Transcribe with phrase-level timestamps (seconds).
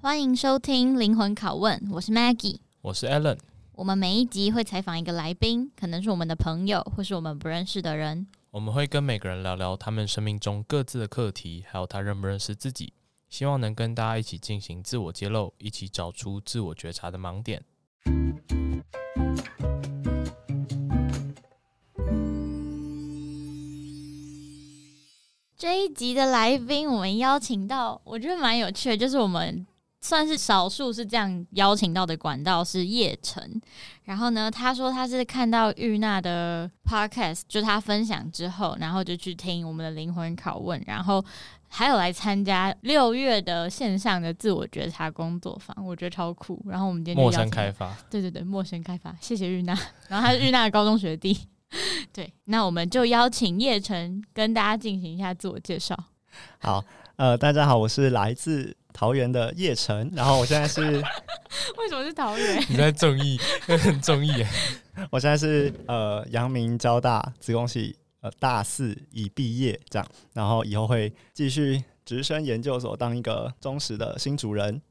[0.00, 3.36] 欢迎收听灵魂拷问，我是 Maggie，我是 Alan。
[3.72, 8.28] 我们每一集会采访一个来宾，可能是我们的朋友，或是我们不认识的人。
[8.52, 12.92] 我们会跟每个人聊聊他们生命中各自的课题，还有他认不认识自己，
[13.28, 17.64] 希望能跟大家一起进行自我揭露，一起找出自我觉察的盲点。
[25.56, 29.66] 这一集的来宾，我们邀请到，我觉得蛮有趣的，就是我们
[30.00, 33.60] 算是少数是这样邀请到的管道是叶晨。
[34.04, 41.22] 然后呢，他说他是看到玉娜的 podcast，就他分享之后，然后就去听我们的灵魂拷问，然后
[41.68, 46.64] 还有来参加六月的线上的自我觉察工作坊，我觉得超酷。
[46.66, 49.78] 然后我们今天陌生开发，对对对，陌生开发，谢谢玉娜。
[50.08, 51.38] 然后他是玉娜的高中学弟。
[52.14, 55.94] 对，那我们就邀请叶晨跟大家进行一下自我介绍。
[56.60, 56.82] 好，
[57.16, 60.80] 呃，大家好，我是来自桃园的叶城，然后我现在是
[61.78, 62.60] 为什么是桃园？
[62.68, 64.44] 你在综艺，很综艺。
[65.08, 74.82] 我现在是呃阳明交大资工系呃大四已毕业，这样，然后以后会继续直升研究所，当一个忠实的新主人。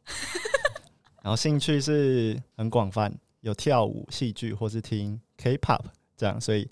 [1.21, 5.81] 然后兴趣是很广泛，有跳舞、戏剧，或是听 K-pop。
[6.15, 6.65] 这样，所以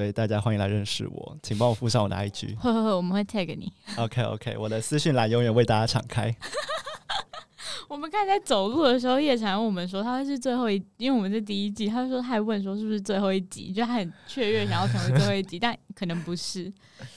[0.00, 2.56] 对大家欢迎来认识我，请帮我附上我的 IG。
[2.56, 3.70] 呵呵呵，我们会 tag 你。
[3.98, 6.34] OK OK，我的私讯栏永远为大家敞开。
[7.86, 16.72] 我们刚才在走路的时候，叶晨问我们说他会是最后一，因为我们是第一季，他说他还问说是不是最后一集，就他很雀跃想要成为最后一集， 但可能不是。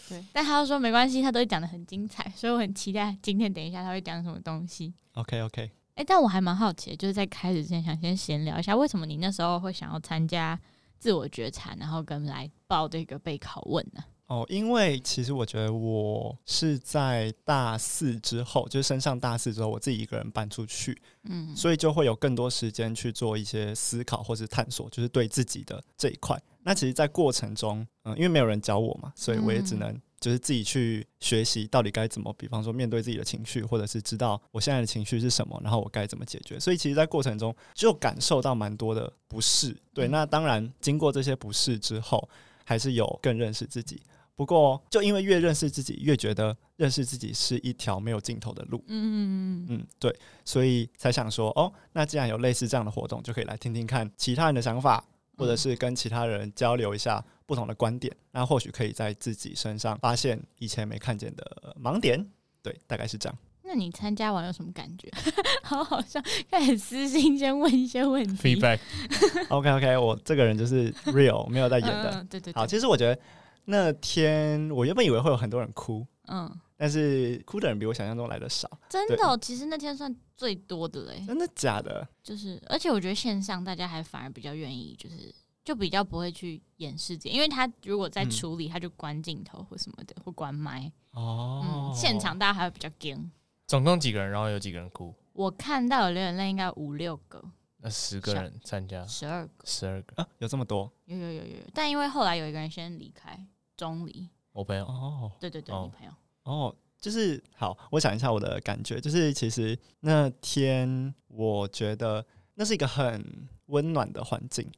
[0.10, 4.94] 对，但他又说没关系，他都会讲的很精彩，所以我很期待今天等一下他会讲什么东西。
[5.14, 10.60] OK OK，哎、欸，但我还蛮好奇的，就是在开始之前想先闲聊一下，为什么你那时候会想要参加？
[11.04, 14.02] 自我觉察，然后跟来报这个备拷问呢？
[14.28, 26.42] 哦，因为其实我觉得我是在大四之后，就是升上大四之后，我自己一个人搬出去，嗯，所以就会有更多时间去做一些思考或是探索，就是对自己的这一块。
[26.62, 30.02] 那其实，在过程中，嗯，因为没有人教我嘛，所以我也只能。
[30.24, 36.58] 就是自己去学习到底该怎么，比方说面对自己的情绪，或者是知道我现在的情绪是什么，然后我该怎么解决。
[36.58, 39.76] 所以其实，在过程中就感受到蛮多的不适。
[39.94, 42.26] 对，那当然经过这些不适之后，
[42.64, 44.02] 还是有更认识自己。
[44.34, 48.82] 不过，就因为越认识自己，越觉得认识自己是一条没有尽头的路。
[48.88, 55.04] 嗯嗯嗯，对，所以才想说，哦，那既然有类似这样的活动，就可以来听听看其他人的想法。
[55.36, 62.26] 或者是跟其他人交流一下不同的观点，那或许可以在自己身上发现以前没看见的盲点。
[62.62, 63.38] 对，大概是这样。
[63.66, 65.10] 那你参加完有什么感觉？
[65.64, 68.56] 好，好笑开始私信先问一些问题。
[68.56, 68.80] Feedback。
[69.50, 72.12] OK OK，我这个人就是 real，没有在演的。
[72.12, 72.54] 嗯、对，对对。
[72.54, 73.20] 好，其实我觉得
[73.66, 78.70] 那天我原本以为会有很多人哭，嗯，但是哭的人比我想象中来的少。
[78.90, 81.24] 真的、哦，其实那天算最多的嘞。
[81.26, 82.08] 真的假的？
[82.22, 85.34] 就是，而且我觉得线上大家还反而比较愿意，就是。
[85.64, 90.92] 就比较不会去演世界，因为他如果在处理，他就关镜头或什么的，或关麦。
[91.12, 93.32] 哦、嗯，现场大家还会比较惊。
[93.66, 94.30] 总共几个人？
[94.30, 95.14] 然后有几个人哭？
[95.32, 97.44] 我看到有流眼泪，应该五六个。
[97.78, 99.06] 那十个人参加？
[99.08, 99.66] 十二个。
[99.66, 100.28] 十二个啊？
[100.40, 100.92] 有这么多？
[101.06, 101.64] 有有有有有。
[101.74, 103.46] 但因为后来有一个人先离开，
[103.78, 104.30] 钟离。
[104.52, 106.12] 我朋友哦，对对对，你朋友
[106.44, 107.78] 哦，就是好。
[107.90, 114.70] 我想一下我的感觉，就是其实那天我觉得那是一个很温暖的环境。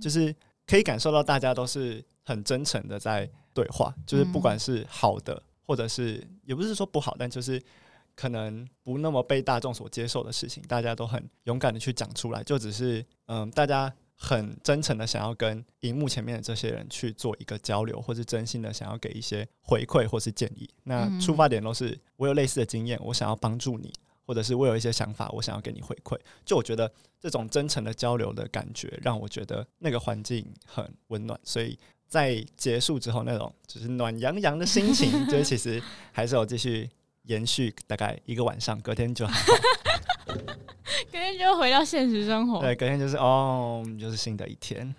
[0.00, 0.34] 就是
[0.66, 7.62] 可以感受到大家都是很真诚的在对话，就是不管是好的，或者是也不是说不好，但就是
[8.14, 20.68] 可能不那么被大众所接受的事情，大家都很勇敢的去讲出来，就只是嗯，大家很真诚的想要跟荧幕前面的这些人去做一个交流，或是真心的想要给一些回馈或是建议。
[20.84, 23.92] 那出发点都是我有类似的经验，我想要帮助你。
[24.30, 26.16] 或者是我有一些想法，我想要给你回馈。
[26.44, 26.88] 就我觉得
[27.20, 31.36] 这种真诚的交流的感觉，让我觉得那个环境很温暖。
[31.42, 31.76] 所以
[32.06, 35.82] 在结束之后，那种就是暖洋洋的心情，就是 其实
[36.12, 36.88] 还是有继续
[37.24, 39.34] 延续大概一个晚上，隔天就好，
[41.10, 42.60] 隔天就回到现实生活。
[42.60, 44.94] 对，隔天就是哦，就是新的一天。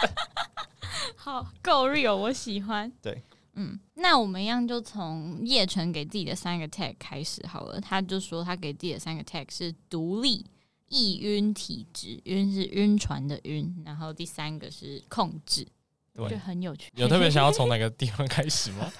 [1.16, 2.92] 好，够 real，我喜欢。
[3.00, 3.22] 对。
[3.58, 7.80] 嗯，那我们一样就从叶晨给自己的三个 tag 开始好了。
[7.80, 10.44] 他就说他给自己的三个 tag 是独立、
[10.88, 15.66] 易晕体质，晕是晕船的晕，然后第三个是控制，
[16.12, 16.92] 对，就很有趣。
[16.96, 18.92] 有特别想要从哪个地方开始吗？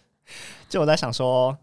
[0.70, 1.54] 就我在想说，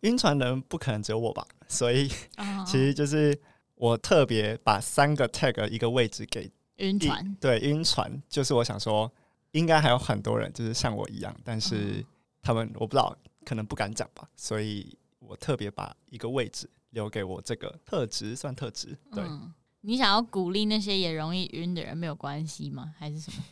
[0.00, 2.08] 晕船人不可能只有我吧，所以
[2.66, 3.38] 其实就是
[3.74, 9.12] 我特别把三个 tag 一个位置给晕船，对，晕船就是我想说。
[9.56, 12.04] 应该还有很多人就是像我一样，但是
[12.42, 18.96] 他们我不知道，可能不敢讲吧，所以我特别把一个位置留给我这个特质，算特质。
[19.12, 22.94] 对、嗯，你想要鼓励那些也容易晕的人没有关系吗？
[22.98, 23.42] 还是什么？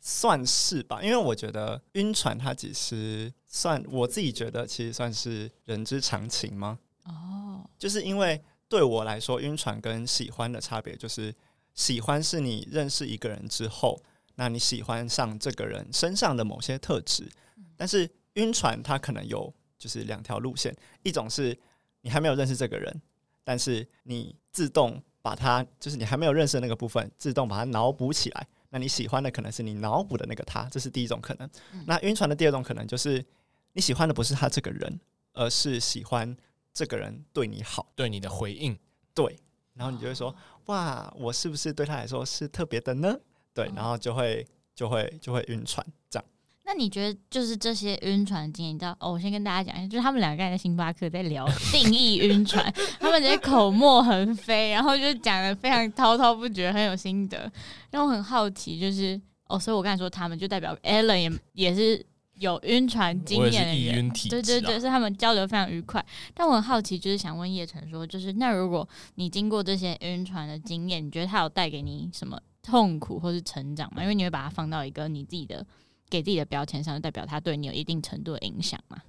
[0.00, 6.78] 算是吧，因为我觉得晕船它其实算我自己觉得其实算是人之常情吗？
[7.04, 11.34] 哦，就是因为对我来说，晕船跟喜欢的差别就是，
[11.72, 13.98] 喜欢是你认识一个人之后，
[14.36, 17.28] 那你喜欢上这个人身上的某些特质，
[17.76, 21.56] 但是晕船它可能有就是两条路线，一种是
[22.00, 23.02] 你还没有认识这个人，
[23.44, 28.46] 但是你自动把他就是你还没有认识的那个部分，自动把它脑补起来。
[28.70, 31.48] 那你喜欢的可能是你脑补的那个他，这是第一种可能。
[31.72, 33.24] 嗯、那晕船的第二种可能就是
[33.72, 35.00] 你喜欢的不是他这个人，
[35.32, 36.36] 而是喜欢
[36.72, 38.76] 这个人对你好，对你的回应。
[39.14, 39.38] 对，
[39.74, 40.36] 然后你就会说：“哦、
[40.66, 43.16] 哇，我是不是对他来说是特别的呢？”
[43.54, 46.24] 对，然后就会就会就会晕船这样。
[46.66, 49.12] 那你觉得就是这些晕船经验，你知道哦？
[49.12, 57.52] 我先跟大家讲一下，就是他们两个人在星巴克在聊定义晕船， 他们直接口沫横飞，然后就讲的非常滔滔不绝，很有心得。
[57.90, 62.04] 让我很好奇，就是哦，所以我刚才说他们就代表 Alan 也也是
[62.36, 66.04] 有晕船经验的人，对对对，是他们交流非常愉快。
[66.32, 74.02] 但我很好奇，就是想问叶晨说，就是那如果你经过这些晕船的经验，你觉得他有带给你什么痛苦或是成长嘛？
[74.02, 75.64] 因为你会把它放到一个你自己的。
[76.10, 79.02] 给自己的标签上，就代表它对你有一定程度的影响嘛？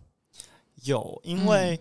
[0.85, 1.79] 有，因为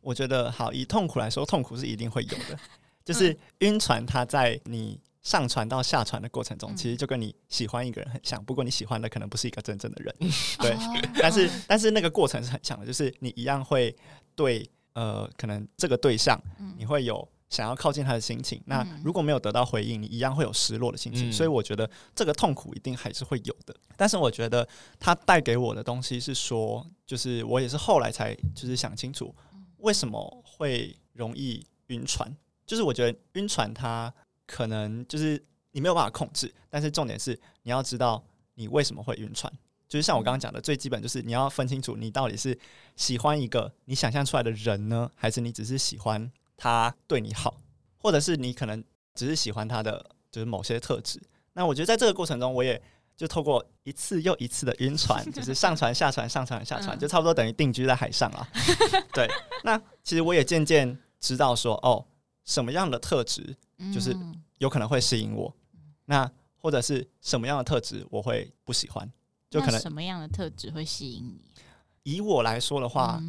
[0.00, 2.58] 我觉得，好，以痛苦来说，痛苦是一定会有的。
[3.04, 8.42] 就是晕船，它在你上船到下船的过程中，嗯、其实就跟你喜欢一个人很像。
[8.42, 10.12] 不过你喜欢的可能不是一个真正的人，
[10.58, 10.72] 对。
[10.72, 13.94] 哦、 但是，但是那个过程是很像的，就是你一样会
[14.34, 16.40] 对呃，可能这个对象，
[16.76, 17.28] 你会有。
[17.54, 21.30] 想要靠近他的心情，那如果没有得到回应，你一样会有失落的心情。
[21.30, 23.72] 嗯、所以我觉得这个痛苦一定还是会有的。
[23.96, 24.68] 但是我觉得
[24.98, 29.32] 他带给我的东西是说，就是我也是后来才就是想清楚
[29.78, 32.36] 为什么会容易晕船。
[32.66, 34.12] 就是我觉得晕船它
[34.46, 35.40] 可能就是
[35.70, 38.20] 你没有办法控制，但是重点是你要知道
[38.54, 39.52] 你为什么会晕船。
[39.86, 42.58] 就是像我刚刚讲的，最基本就是你要分清楚你到底是
[42.96, 46.32] 喜欢一个你想象出来的人呢，还是你只是喜欢。
[46.56, 47.60] 他对你好，
[47.98, 48.82] 或者是你可能
[49.14, 51.20] 只是喜欢他的就是某些特质。
[51.52, 52.80] 那我觉得在这个过程中，我也
[53.16, 58.48] 就透过一次又一次的晕船， 就是上船下船上船下船， 就差不多等于定居在海上了。
[59.12, 59.28] 对，
[59.62, 62.04] 那其实我也渐渐知道说，哦，
[62.44, 63.56] 什么样的特质
[63.92, 64.16] 就是
[64.58, 65.54] 有可能会吸引我，
[66.06, 69.08] 那或者是什么样的特质我会不喜欢，
[69.48, 71.52] 就可能什么样的特质会吸引你？
[72.02, 73.22] 以我来说的话，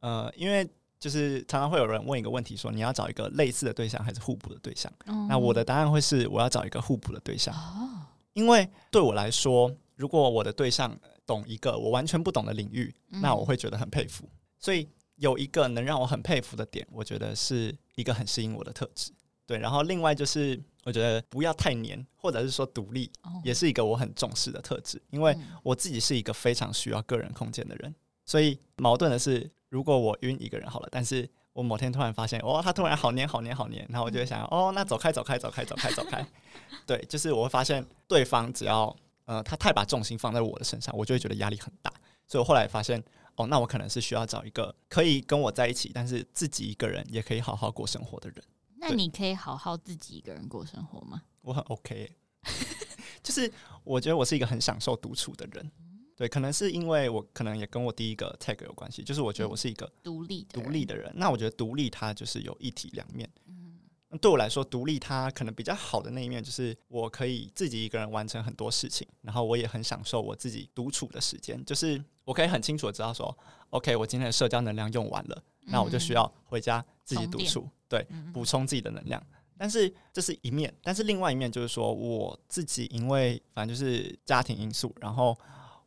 [0.00, 0.68] 呃，因为。
[1.02, 4.90] 就是常常会有人问一个问题，说你要找一个类似的对象还是互补的对象？
[5.06, 10.96] 嗯、那我的答案会是我要找一个互补的对象，哦、因为对我来说，如果我的对象
[11.26, 14.28] 懂一个我完全不懂的领域，嗯、那我会觉得很佩服。
[14.60, 19.10] 所以有一个能让我很佩服的点，我觉得是一个很吸引我的特质。
[19.44, 25.02] 对，然后另外就是我觉得不要太黏，或者是说独立，哦、也是一个我很重视的特质。
[25.10, 27.92] 因为我自己是一个非常需要个人空间的人，
[28.24, 29.50] 所以矛盾的是。
[29.72, 36.26] 如果我晕一个人好了，但是我某天突然发现，哦，他突然好黏好黏好黏，然后我就会想，哦，那走开走开走开走开走开。
[36.86, 41.90] 对，就是我会发现对方只要呃他太把重心放在我的身上，我就会觉得压力很大。
[42.28, 43.02] 所以我后来发现，
[43.36, 48.44] 哦，那我可能是需要找一个可以跟我在一起，但是自己一个人也可以好好过生活的人。
[48.76, 51.22] 那你可以好好自己一个人过生活吗？
[51.40, 52.12] 我很 OK，
[53.22, 53.50] 就是
[53.84, 55.72] 我觉得我是一个很享受独处的人。
[56.14, 61.10] 对，可能是因为我可能也跟我第一个 tag 有关系，就是我觉得我是一个独立独立的人。
[61.16, 63.28] 那我觉得独立它就是有一体两面。
[63.46, 71.64] 嗯，对我来说，独立它可能比较好的那一面就是我可以自己一个人完成很多事情，然后我也很享受我自己独处的时间。
[71.64, 73.36] 就是我可以很清楚的知道说
[73.70, 79.20] ，OK，我今天的社交能量用完了，那我就需要回家自己独处，对，补充自己的能量。
[79.56, 85.36] 但是这是一面，但是另外一面就是说，我自己因为反正就是家庭因素，然后。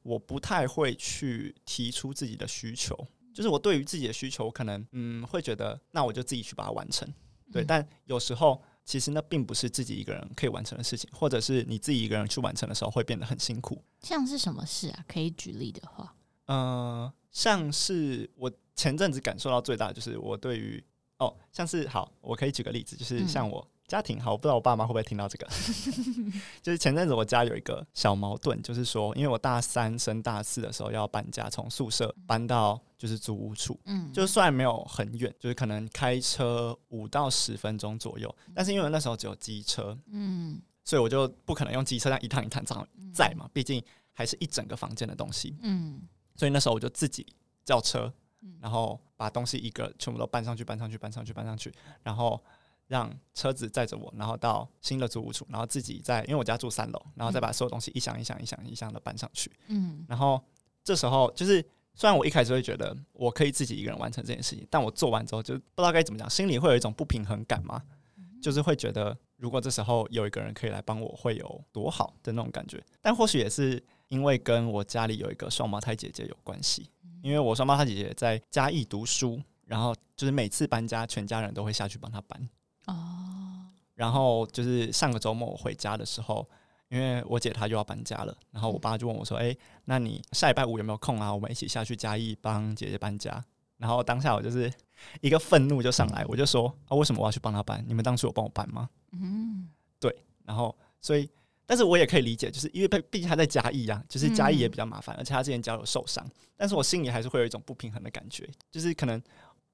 [0.06, 2.96] 我不太会去提出自己的需求，
[3.34, 7.12] 就是我对于自己的需求，可能嗯会觉得，那我就自己去把它完成，
[7.52, 7.64] 对。
[7.64, 13.84] 嗯、但有时候其实那并不是自己一个人可以完成的事情，或者是你自己一个人去完成的时候会变得很辛苦。
[14.00, 15.04] 像是什么事啊？
[15.08, 20.84] 可以举例的话，嗯、呃，像是我前阵子感受到最大的就是我对于
[21.18, 23.68] 哦，像是好，我可以举个例子，就是像我。
[23.86, 25.48] 嗯家庭好，我不知道我爸妈会不会听到这个。
[26.60, 46.02] 就是前阵子我家有一个小矛盾，就是说，因为我大三升大四的时候要搬家，从宿舍搬到就是租屋处，嗯，就虽然没有很远，就是可能开车五到十分钟左右，但是因为那时候只有机车，嗯，所以我就不可能用机车这样一趟一趟这样载嘛，毕竟还是一整个房间的东西，嗯，
[46.36, 47.24] 所以那时候我就自己
[47.64, 48.12] 叫车，
[48.60, 52.44] 然后把东西一个全部都搬上去，搬上去，搬上去，搬上去，然后
[52.88, 59.52] 让车子载着我，然后到新的租屋处，然后自己在，因为我家住三楼，然后再把所有东西一箱一箱一箱一箱的搬上去。
[59.68, 60.44] 嗯，然后
[60.84, 67.82] 这时候就是，虽然我一开始会觉得我可以自己一个人完成这件事情，但我做完之后就不知道该怎么讲，心里会有一种不平衡感嘛，
[68.42, 72.84] 就是会觉得如果这时候有一个人可以来帮我，会有多好的那种感觉。
[73.02, 76.90] 但或许也是因为跟我家里有一个双胞胎姐姐有关系。
[77.24, 82.48] 因为我双胞胎姐姐在嘉义读书，然后就是每次搬家，全家人都会下去帮她搬。
[82.88, 83.66] 哦。
[83.94, 86.48] 然后就是上个周末我回家的时候，
[86.90, 91.34] 因为我姐她又要搬家了，然后我爸就问我说：“哎，那你下礼拜五有没有空啊？
[91.34, 93.44] 我们一起下去嘉义帮姐姐搬家。”
[93.78, 94.72] 然后当下我就是
[95.22, 97.84] 一个愤怒就上来，我就说：“啊，为什么我要去帮她搬？
[97.88, 99.70] 你们当初有帮我搬吗？”嗯。
[100.00, 100.16] 对。
[100.44, 101.30] 然后所以。
[101.68, 106.24] 但是我也可以理解，就是因为毕毕竟他在嘉义啊，就是嘉义也比较麻烦，嗯、而且他之前脚有受伤。
[106.56, 109.20] 但是我心里还是会有一种不平衡的感觉，就是可能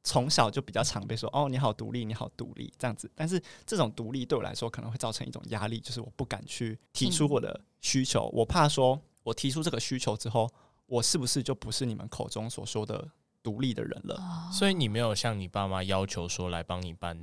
[0.04, 3.12] 从小就比较常被说“哦，你好独立，你好独立”这样子。
[3.16, 10.50] 但是这种独立对我来说可能会造成一种压力，就是我不敢去提出我的需求，嗯、我怕说我提出这个需求之后，
[10.86, 13.08] 我是不是就不是你们口中所说的
[13.44, 14.16] 独立的人了？
[14.16, 17.18] 哦、所以你没有向你爸妈要求说来帮你搬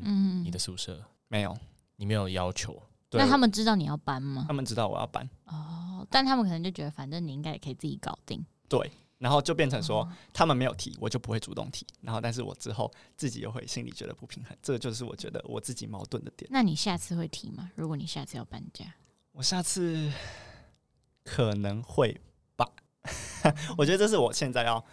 [0.44, 0.94] 你的宿舍？
[0.94, 1.56] 嗯、没有，
[1.97, 2.80] 你没有要求。
[3.11, 4.44] 那他们知道你要搬吗？
[4.47, 8.44] 他们知道我要搬哦，但他们可能就觉得，反正你应该也可以自己搞定。
[8.68, 11.87] 对，然后就变成说，他们没有提，我就不会主动提。
[12.00, 16.48] 然后，但是我之后自己又会心里觉得不平衡，这个就是我觉得我自己矛盾的点。
[16.52, 17.70] 那你下次会提吗？
[17.75, 18.94] 如果你下次要搬家，
[19.32, 20.12] 我下次
[21.25, 22.20] 可能会
[22.56, 22.66] 吧。
[23.76, 24.84] 我觉得这是我现在要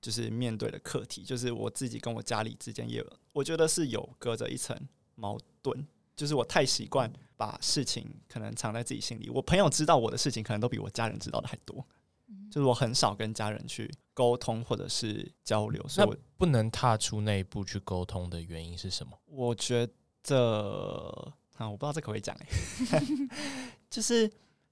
[0.00, 4.78] 就是面对的课题，就是我自己跟我家里之间也有，我觉得是有隔着一层
[5.14, 5.86] 矛盾。
[6.14, 11.86] 就是我太习惯把事情可能藏在自己心里，我朋友知道我的事情，可能都比我家人知道的还多。
[12.56, 19.12] 就是我很少跟家人去沟通或者是交流，所以我不能踏出那一步去沟通的原因是什么？
[19.26, 19.86] 我觉
[20.22, 23.28] 得啊，我不知道这可不可以讲诶，
[23.90, 24.30] 就是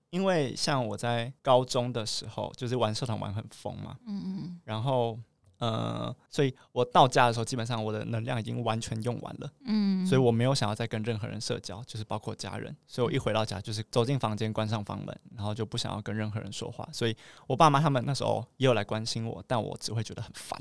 [0.08, 5.18] 因为像我在高中的时候，就是玩社团玩很疯嘛，嗯嗯，然后。
[5.64, 9.50] 呃，所以我到家的时候，基本上我的能量已经完全用完了。
[9.64, 12.76] 嗯，所以我没有想要再跟任何人社交，就是包括家人。
[12.86, 16.86] 所以我一回到家，就是走进房间，关上房门，然后就不想要跟任何人说话。
[16.92, 17.16] 所以
[17.46, 20.60] 我爸妈他们那时候也有来关心我，但我只会觉得很烦。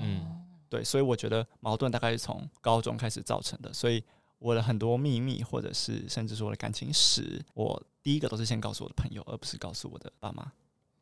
[0.00, 3.72] 嗯，对，所以我觉得矛盾大概是从高中开始造成的。
[3.72, 4.02] 所以
[4.38, 10.50] 我的很多秘密，或者是甚至说我的感情史，我第一个都是先告诉我的朋友，而不是告诉我的爸妈。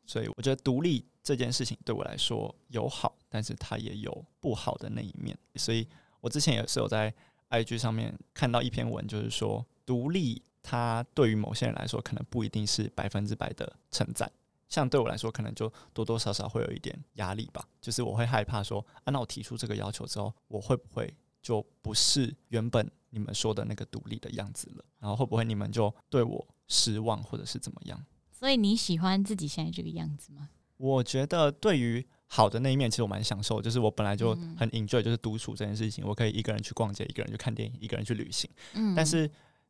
[0.05, 5.37] 所以我觉得独立这件事情对我来说有好，但是它也有不好的那一面。
[5.55, 5.87] 所以
[6.19, 7.13] 我之前也是有在
[7.49, 14.31] IG 上面看到一篇文，就是说独立它对于某些人来说可能不一定是百分之百的称赞，
[14.67, 17.67] 像对我来说可能就多多少少会有一点压力吧。
[17.81, 24.85] 就是我会害怕说，啊，那我提出这个要求之后，我会不会就不是原本你们说的那个独立的样子了？
[24.99, 28.05] 然后会不会你们就对我失望，或者是怎么样？
[28.41, 30.49] 所以你喜欢自己现在这个样子吗？
[30.77, 33.61] 我觉得对于好的那一面，其实我蛮享受。
[33.61, 36.03] 就是我本来就很 enjoy，就是独处这件事情。
[36.03, 38.49] 我可以一个人去逛街，一个人去看电影，一个人去旅行。
[38.73, 38.95] 嗯。
[38.95, 39.29] 但是，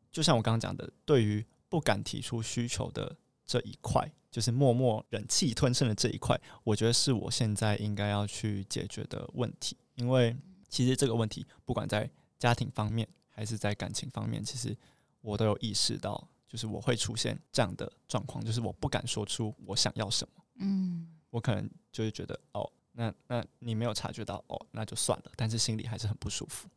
[0.09, 3.13] 就像我刚刚讲的，对于不敢提出需求的
[3.45, 9.75] 这一块，就是默默忍气吞声的这一块，我觉得是我现在应该要去解决的问题。
[9.95, 10.33] 因为
[10.69, 12.09] 其实这个问题，不管在
[12.39, 14.73] 家庭方面还是在感情方面，其实
[15.19, 16.25] 我都有意识到。
[16.51, 20.43] 就是我会出现这样的状况，就是我不敢说出我想要什么。
[20.55, 25.31] 嗯，我可能就会觉得，哦，那那你没有察觉到，哦，那就算了。
[25.37, 26.67] 但是心里还是很不舒服。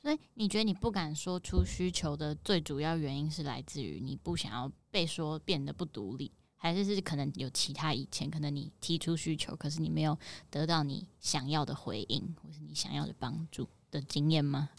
[0.00, 10.18] 所以你觉得你不敢说出需求的最主要原因是来自于你不想要被说变得不独立，还是是可能有其他以前可能你提出需求，可是你没有
[10.50, 14.70] 得到你想要的回应，或是你想要的帮助的经验吗？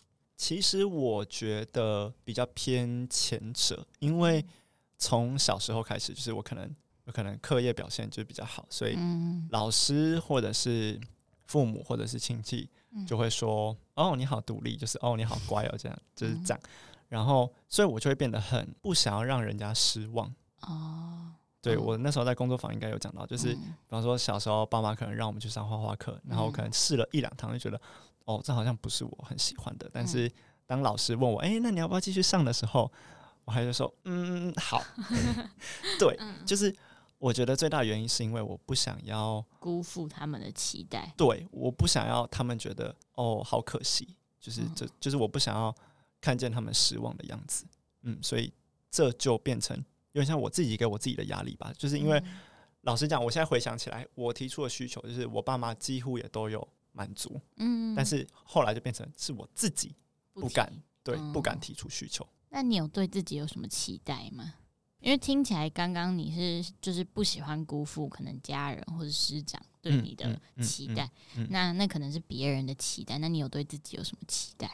[0.41, 4.43] 其实我觉得比较偏前者，因为
[4.97, 6.67] 从小时候开始，就是我可能
[7.05, 8.97] 有可能课业表现就比较好，所以
[9.51, 10.99] 老师或者是
[11.45, 12.67] 父母或者是亲戚
[13.05, 16.59] 就会说：“哦，你好独立，就是哦你好乖哦，这样就是这样。”
[17.07, 20.25] 然后，所以我就会变得很不想要让人家失望。
[20.61, 27.79] 哦，对，我那时候在工作坊应该有讲到，就是比方说小时候爸妈可能让我们去上画画课，然后我可能试了一两堂就觉得。
[28.25, 29.89] 哦，这好像不是我很喜欢的。
[29.91, 30.31] 但是
[30.65, 32.91] 当老师问我，哎、欸，那你要不要继续上的时候，
[33.45, 34.83] 我还是说，嗯，好。
[35.99, 36.73] 对，就是
[37.17, 41.13] 我觉得最大的原因是因为我不想要辜负他们的期待。
[41.17, 44.15] 对，我不想要他们觉得哦，好可惜。
[44.39, 45.75] 就是这，就是我不想要
[46.19, 47.63] 看见他们失望的样子。
[48.01, 48.51] 嗯，所以
[48.89, 49.77] 这就变成
[50.13, 51.71] 有点像我自己给我自己的压力吧。
[51.77, 52.19] 就是因为
[52.81, 56.67] 老实讲，我现在回想起来，我提出的需求，就是我爸妈几乎也都有。
[56.91, 59.95] 满足，嗯，但是后来就变成是我自己
[60.33, 62.27] 不敢提对、嗯不敢提出需求。
[62.49, 64.55] 那你有对自己有什么期待吗？
[64.99, 66.31] 因为听起来刚刚你
[66.63, 71.09] 是就是不喜欢辜负可能家人或者师长对你的期待，
[71.49, 73.17] 那那可能是别人的期待。
[73.17, 74.69] 那你有对自己有什么期待？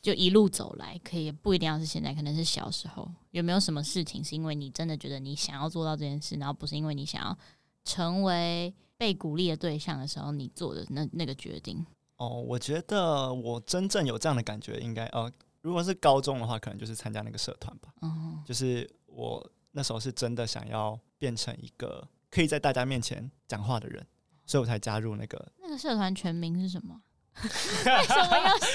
[0.00, 7.36] 就一路走来，可以不一定要是现在，可能是小时候，有没有什么事情是因为你真的觉得你想要做到这件事，然后不是因为你想要
[7.82, 11.84] 成为被鼓励的对象的时候，你做的那那个决定？
[12.16, 17.92] 哦，我觉得我真正有这样的感觉，应该呃，如果是高中的话，可能就是参加那个社团吧。
[18.02, 24.06] 嗯，就是我那时候是真的想要变成一个可以在大家面前讲话的人，
[24.46, 25.52] 所以我才加入那个。
[25.60, 26.98] 那个社团全名是什么？
[27.44, 28.66] 为什么要笑？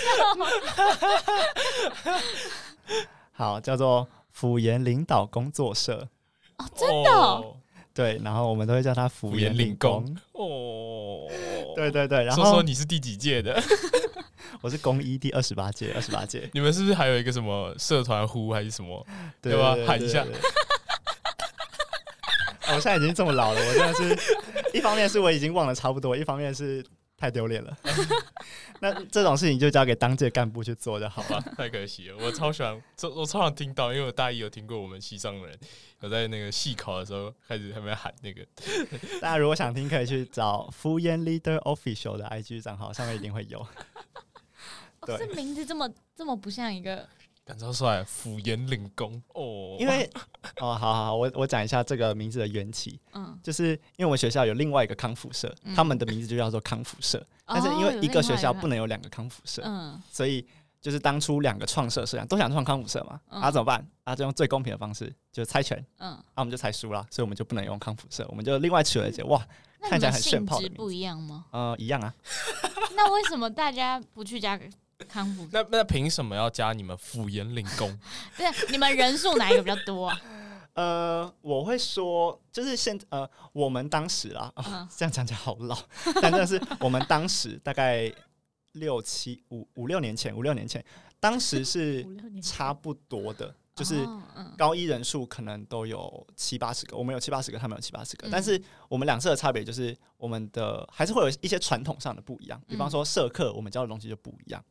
[3.32, 6.08] 好，叫做辅研领导工作社。
[6.58, 7.58] 哦，真的哦、
[7.94, 10.16] 对，然后我们都会叫他福延领工。
[10.34, 11.28] 哦，
[11.76, 13.62] 对对对，然后说说你是第几届的？
[14.62, 16.50] 我是工一第二十八届，二十八届。
[16.54, 19.06] 你们是不是还有一个什么社团呼还是什么？
[19.42, 19.76] 对吧？
[19.86, 20.26] 喊一下。
[22.68, 24.18] 我现在已经这么老了，我真的是
[24.74, 26.86] 一方面是我已经忘了差不多，一方面是。
[27.22, 27.78] 太丢脸了，
[28.82, 31.40] 那这种事情就交给当届干部去做就好了。
[31.56, 32.82] 太可惜了，我超喜欢，
[33.16, 35.56] 我超想听到，因为我大一有听过我们西藏人
[36.00, 38.44] 有在那个系考的时候开始他们喊那个。
[39.22, 43.64] 大家如果想听，可以去找敷衍 Leader Official 的 IG 账号，上面一定会有。
[45.06, 47.08] 对，这名字这么这么不像一个。
[47.52, 50.10] 感超帅，辅研领工哦，因为
[50.62, 60.48] 哦，好好好，我我讲一下这个名字的缘起，嗯，就是因为我们学校有另外一个康复社，嗯、他们的名字就叫做康复社，嗯、但是因为一个学校不能有两个康复社，嗯，所以
[60.80, 63.86] 就是当初两个创社社长都想创康复社嘛，嗯、啊，怎么办？
[64.06, 69.46] 啊，就用最公平的方式，就猜拳，嗯，啊，我们就猜输了，所以我们就不能用康复社，我们就另外取了一个哇，
[69.82, 71.48] 看起来很炫炮的名字，不一样吗？
[71.52, 72.16] 呃，一样啊。
[72.96, 74.64] 那为什么大家不去加个？
[75.06, 77.98] 康复那那凭什么要加你们辅研领工？
[78.38, 80.22] 对，你们人数哪一个比较多啊？
[80.74, 85.78] 呃，我会说，就是现呃，我们当时啊，哦、这样讲起来好老，
[86.22, 88.10] 但真的是我们当时大概
[88.72, 90.84] 六七五五六年前，五六年前，
[91.20, 92.08] 当时是
[92.42, 94.08] 差不多的，就是
[94.58, 104.64] 高一人数可能都有七八十个，我们有七八十个，他们有七八十个，但是我们两社的差别就是我们的还是会有一些传统上的不一样，比方说社课，我们教的东西就不一样。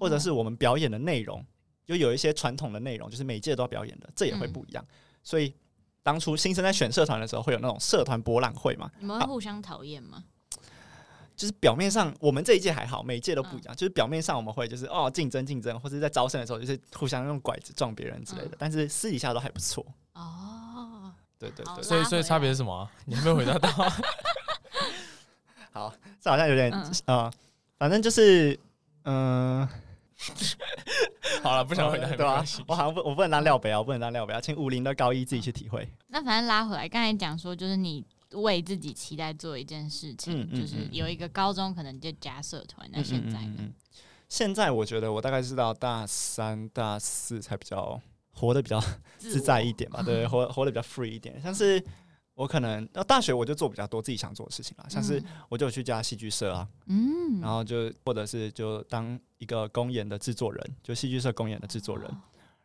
[0.00, 1.44] 或者是我们表演的内容，
[1.84, 4.82] 就有一些传统的内容，就是每届都要表演的，这也会不一样。
[4.82, 5.54] 嗯、所以
[6.02, 8.90] 当初新生在选社团的时候，会有那种社团博览会嘛？
[8.98, 10.24] 你们会互相讨厌吗？
[11.36, 13.74] 就是表面上我们这一届还好，每一届都不一样。
[13.74, 19.84] 嗯、就是表面上我们会就是哦竞争竞争，或者在招生的时候就是互相用拐子撞别人之类的，嗯、但是私底下都还不错。
[20.14, 22.90] 哦，对对对，所以所以差别是什么、啊？
[23.04, 23.68] 你还没有回答到。
[25.72, 27.32] 好，这好像有点啊、嗯呃，
[27.78, 28.58] 反正就是
[29.02, 29.60] 嗯。
[29.60, 29.68] 呃
[31.42, 32.44] 好了，不想回答，对吧？
[32.66, 35.88] 我好像不，我不能当廖北啊，我不能当廖北啊，请武林的高一自己去体会。
[36.08, 43.54] 那反正拉回来，刚才讲说，就是你为自己期待做一件事情，嗯、就是有一个高中可能就加社团，那现在呢？
[43.56, 43.74] 嗯嗯嗯、
[44.28, 48.00] 现在我觉得我大概是到大三、大四才比较
[48.32, 48.78] 活得比较
[49.18, 51.82] 自在一点吧，对，活活得比较 free 一点，像是。
[52.40, 62.10] 我可能到大学我就做比较多自己想做的事情啦，像是我就去加戏剧社啊，嗯，然后就或者是就当一个公演的制作人，就戏剧社公演的制作人，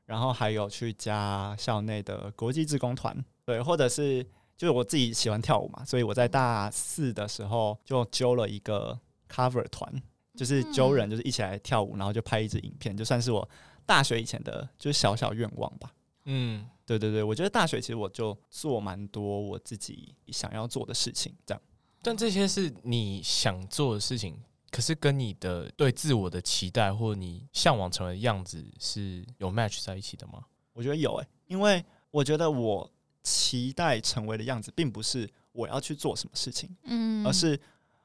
[0.05, 4.23] 然后还有去加校内的国际志工团，对，或者是
[4.55, 8.97] 就是我自己喜欢跳舞嘛，所以我在大四的时候就揪了一个
[9.29, 9.93] cover 团，
[10.37, 13.45] 就是揪人就是一起来跳舞，然后就拍一支影片，就算是我
[13.85, 15.91] 大学以前的就是小小愿望吧，
[16.25, 16.67] 嗯。
[16.85, 21.59] 对对对，我觉得大学其实我就做蛮多我自己想要做的事情，这样。
[22.03, 30.45] 但这些是你想做的事情，可是跟你的对自我的期待或你向往成为的样子是有 match 在一起的吗？
[30.73, 32.87] 我觉得有诶、欸，因为我觉得我
[33.23, 37.59] 期待成为的样子，并不是我要去做什么事情，嗯，而是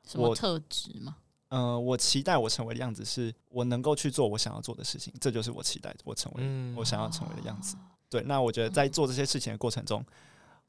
[0.09, 1.19] 什么特质吗？
[1.49, 7.77] 嗯、呃，我期待我成为的样子，是我能够去做我想要做的事情，这就是我期待我成为我想要成为的样子。
[8.11, 10.05] 嗯对，那我觉得在做这些事情的过程中，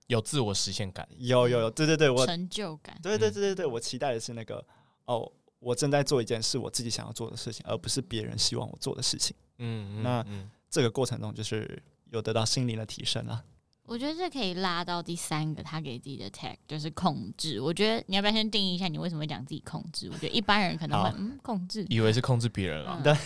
[0.08, 4.64] 有自我实现感，有有有，对对对，我成就感，对对对对对，我期待的是那个
[5.06, 9.36] 哦，我正在做一件是，我自己想要做的事情，而不是别人希望我做的事情。
[9.58, 10.24] 嗯，那
[10.70, 13.44] 这个过程中就是有得到心灵的提升啊。
[13.84, 17.60] 我觉得这可以拉到第三个，他给自己的 tag 就是控制。
[17.60, 20.08] 我觉得你要不要先定义一下，你为什么会讲自己控制？
[20.12, 23.02] 我觉得一般人可能会嗯控制，以为是控制别人了。
[23.04, 23.18] 对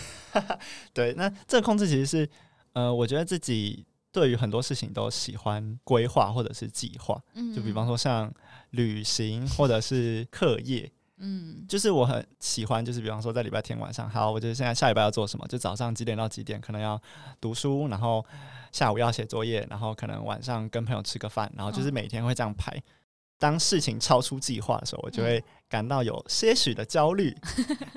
[0.92, 2.28] 对，那这个控制其实是
[2.72, 3.84] 呃，我觉得自己。
[4.16, 7.22] 对于很多事情都喜欢规划或者是计划，
[7.54, 8.32] 就比方说像
[8.70, 16.98] 旅行或者是课业，嗯，就是我很喜欢，就是比方说在礼拜天晚上，好，我觉得现在下礼拜要做什么，就早上几点到几点可能要
[17.38, 18.24] 读书，然后
[18.72, 22.82] 下午要写作业，然后可能晚上跟朋友吃个饭，然后就是每天会这样排。
[23.36, 27.36] 哦当事情超出计划的时候，我就会感到有些许的焦虑，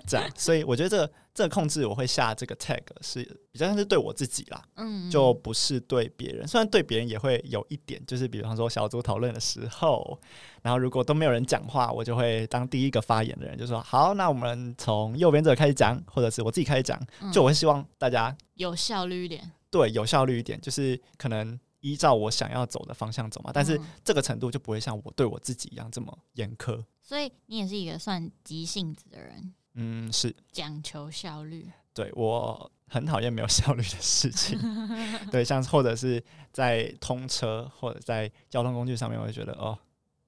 [0.05, 6.45] 这样，所以我觉得这个、这个控制我会下这个 tag 是比较像是对我自己啦，嗯，就不是对别人。
[6.45, 10.19] 虽然对别人也会有一点，就是比方说小组讨论的时候，
[10.61, 16.99] 然后如果都没有人讲话，我就会当第一个发言的人，就说好，那我们从右边这个开始讲，或者是我自己开始讲，
[17.31, 21.57] 就我会希望大家有效率一点，对，有效率一点，就是可能。
[21.81, 26.83] 依照我想要走的方向走嘛，但是这个程度就不会像我对我自己一样这么严苛。
[27.01, 31.69] 所以你也是一个算急性子的人，嗯，是讲求效率。
[31.93, 34.59] 对，我很讨厌没有效率的事情，
[35.31, 39.77] 对，像或者是在通车或者在交通工具上面，我会觉得哦，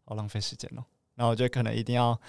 [0.03, 0.83] 好浪费时间哦。
[1.15, 2.19] 然后我觉得可能一定要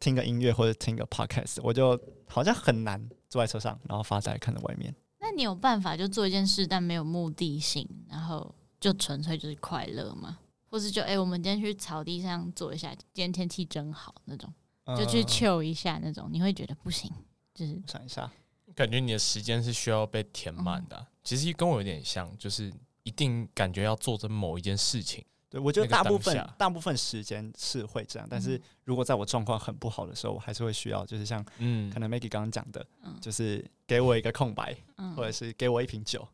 [0.00, 4.94] 听个音乐或者听个 podcast，我就好像很难坐在车上，然后发呆看着外面。
[5.32, 10.38] 那你有办法就做一件事，但没有目的性，然后就纯粹就是快乐吗？
[10.68, 14.52] 或是就哎、欸，我们今天去草地上坐一下，今天天气真好那种，
[14.98, 17.10] 就去 chill 一下那种，你会觉得不行？
[17.54, 18.30] 就是想一下，
[18.74, 21.02] 感觉你的时间是需要被填满的、啊。
[21.02, 22.70] 嗯、其实跟我有点像，就是
[23.04, 25.24] 一定感觉要做着某一件事情。
[25.52, 36.26] 对，我觉得大部分大部分时间是会这样，但是如果在我状况很不好的时候，我还是会需要，就是像嗯，可能 Maggie 刚刚讲的，嗯、就是给我一个空白，嗯、或者是给我一瓶酒。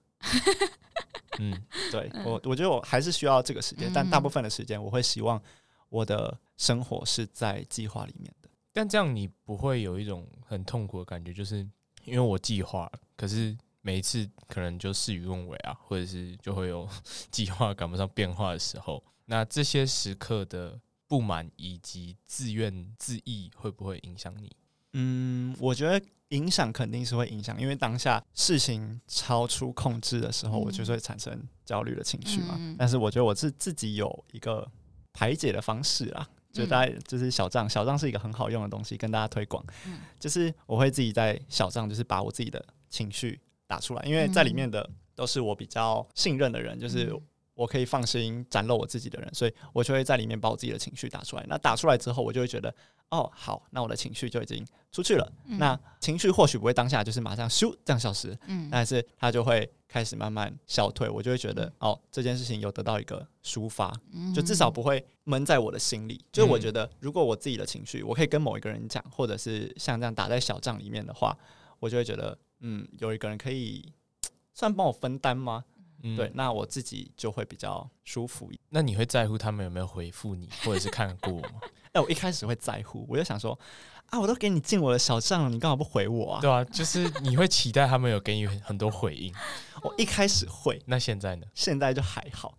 [1.41, 5.43] 嗯， 对我，我觉得我还是需要这个时间，但大部分的时间，我会希望
[5.89, 8.49] 我的生活是在计划里面的。
[8.73, 11.67] 但这样你不会有一种很痛苦的感觉，就是
[12.05, 13.57] 因为我计划，可是
[13.89, 16.87] 每一次可能就事与愿违啊， 或者是就会有
[17.33, 24.55] 计划赶不上变化的时候，那这些时刻的不满以及自怨自艾会不会影响你？
[24.93, 32.57] 嗯，我觉得影响肯定是会影响，因为当下事情超出控制的时候，我就会产生焦虑的情绪嘛。
[32.59, 34.71] 嗯、但是我觉得我是自己有一个
[35.15, 39.65] 排解的方式啊，就大家就是小账，小账是一个很好用的东西，跟大家推广。
[39.87, 47.15] 嗯、就是我会自己在小账，就是把我自己的情绪打出来，因为在里面的都是我比较信任的人，就是
[47.55, 51.45] 我可以放心展露我自己的人，所以我就会在里面把我自己的情绪打出来。
[51.49, 52.75] 那打出来之后，我就会觉得，
[53.11, 55.33] 哦，好，那我的情绪就已经出去了。
[55.45, 61.09] 嗯、那情绪或许不会当下就是马上咻这样消失，嗯，但是它就会开始慢慢消退。
[61.11, 63.93] 我就会觉得，哦，这件事情有得到一个抒发，
[64.35, 66.25] 就至少不会闷在我的心里。
[66.33, 71.37] 就我觉得，如果我自己的情绪，我可以跟某一个人讲，或者是像这样打在小账里面的话，
[71.81, 72.39] 我就会觉得。
[72.61, 73.93] 嗯，有一个人可以
[74.53, 75.65] 算帮我分担吗？
[76.03, 78.51] 嗯、对，那我自己就会比较舒服。
[78.69, 81.61] 那你会在乎他们有没有回复你，或者是看过吗？
[81.93, 83.59] 哎，我一开始会在乎，我就想说
[84.07, 86.41] 啊，我都给你进我的小账了，你干嘛不回我啊？
[86.41, 89.35] 对啊，就是你会期待他们有给你很多回应。
[89.83, 91.47] 我一开始会，那现在呢？
[91.55, 92.57] 现在就还好，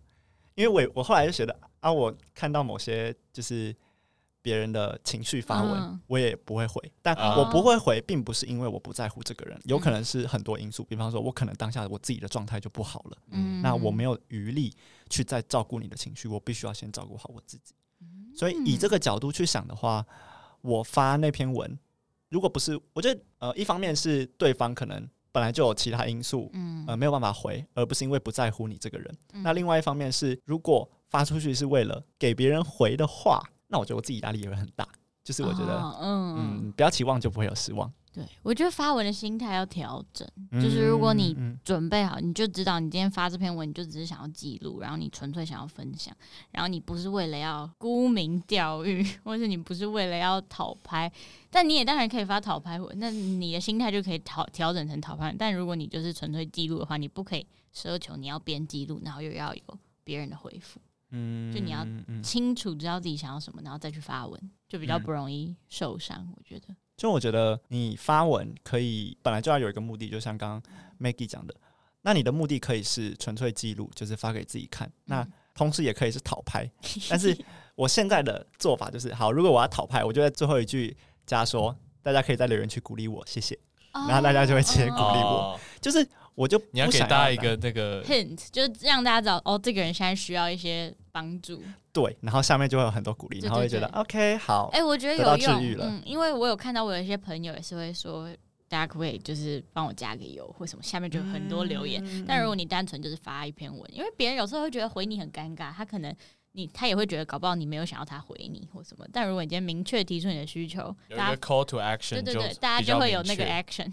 [0.54, 3.74] 因为我我后来就觉得啊，我看到某些就是。
[4.42, 6.80] 别人的情绪发文，嗯、我也不会回。
[7.02, 10.82] 但我不会回，并不是因为我不在乎这个人，有可能是很多因素。
[10.84, 14.74] 比方说，我可能当下我自己的状态就不好了，嗯、那我没有余力
[15.08, 17.74] 去再照顾你的情绪，我必须要先照顾好我自己。
[18.34, 20.04] 所以以这个角度去想的话，
[20.62, 21.78] 我发那篇文，
[22.30, 26.50] 如果不是，我觉得呃，一方面是对方可能本来就有其他因素，
[26.86, 29.18] 呃，没有办法回，而不是因为不在乎你这个人。
[29.42, 33.42] 那另外一方面是，如果发出去是为了给别人回的话。
[33.70, 34.86] 那我觉得我自己压力也会很大，
[35.24, 37.90] 就是我觉得，哦、嗯嗯，不要期望就不会有失望。
[38.12, 46.12] 对，我觉得发文的心态要调整，嗯、就是如果你准备好，你就知道你今天发这篇文，你就只是想要记录，然后你纯粹想要分享，
[46.50, 51.10] 然后你不是为了要沽名钓誉，或者你不是为了要讨拍，
[51.50, 55.32] 但你也当然可以发讨拍文，那你的心态就可以调调整成讨拍。
[55.38, 59.62] 但如果你就是纯粹记录的话，你不可以奢求你要边记录，然后又要有
[60.02, 60.80] 别人的回复。
[61.10, 61.86] 嗯，就你要
[62.22, 66.32] 清楚知道自己想要什么，然后再去发文，就比较不容易受伤。
[66.36, 70.62] 我觉得，就我觉得你发文可以本来就要有一个目的，就像刚刚
[71.00, 71.54] Maggie 讲的，
[72.02, 74.90] 那你的目的可以是纯粹记录，就是发给自己看。
[75.04, 76.70] 那同时也可以是讨拍。
[77.10, 77.36] 但是
[77.74, 80.96] 我现在的做法就是，好，如果我要讨拍，我就在最后一句
[81.26, 83.58] 加说，大家可以在留言区鼓励我，谢谢。
[83.92, 86.08] 然后大家就会直接鼓励我，就是。
[86.34, 91.62] 我就你要给大家一个那个 hint，就是让大家知道哦，这个人现在需要一些帮助。
[91.92, 94.70] 对，然后下面就会有很多鼓励，然后会觉得 OK 好。
[94.72, 98.30] 哎，我觉得有用，嗯，因为我有看到我有一些朋友也是会说，
[98.68, 100.82] 大家可不可以就是帮我加个油或什么？
[100.82, 102.24] 下面就有很多留言。
[102.26, 106.14] 但如果你单纯就是发一篇文，因为别人有时候会觉得回你很尴尬，他可能
[106.52, 109.04] 你他也会觉得搞不好你没有想要他回你或什么。
[109.12, 113.90] 但如果你今天明确提出你的需求，有一个 call to action，对对对，大家就会有那个 action。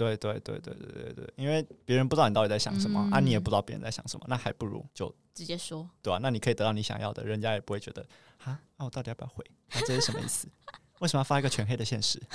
[0.00, 6.20] 对对对对对对对，因为别人不知道你到底在想什么，嗯、啊，你也不知道别人在想什么，那还不如就直接说，对吧、啊？
[6.22, 8.02] 那你可以得到你想要的，人家也不会觉得
[8.44, 9.44] 啊，那我到底要不要回？
[9.74, 10.48] 那、啊、这是什么意思？
[11.00, 12.18] 为什么要发一个全黑的现实？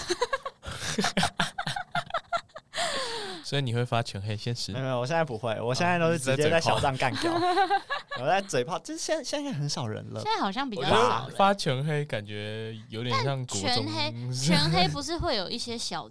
[3.43, 4.71] 所以你会发全黑现实？
[4.71, 7.31] 没有，我现在不会，我现在都是直接在小账干掉。
[8.19, 10.21] 我在嘴炮，就是现在现在很少人了。
[10.21, 11.29] 现在好像比较少。
[11.35, 16.09] 发全黑感觉有点像全黑，全黑不是会有一些小。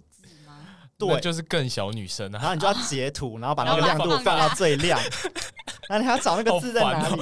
[0.97, 4.99] 对，就是更小女生啊，然后你就要截图，然后把那个亮度放到最亮，
[5.89, 7.21] 然后你还要找那个字在哪里？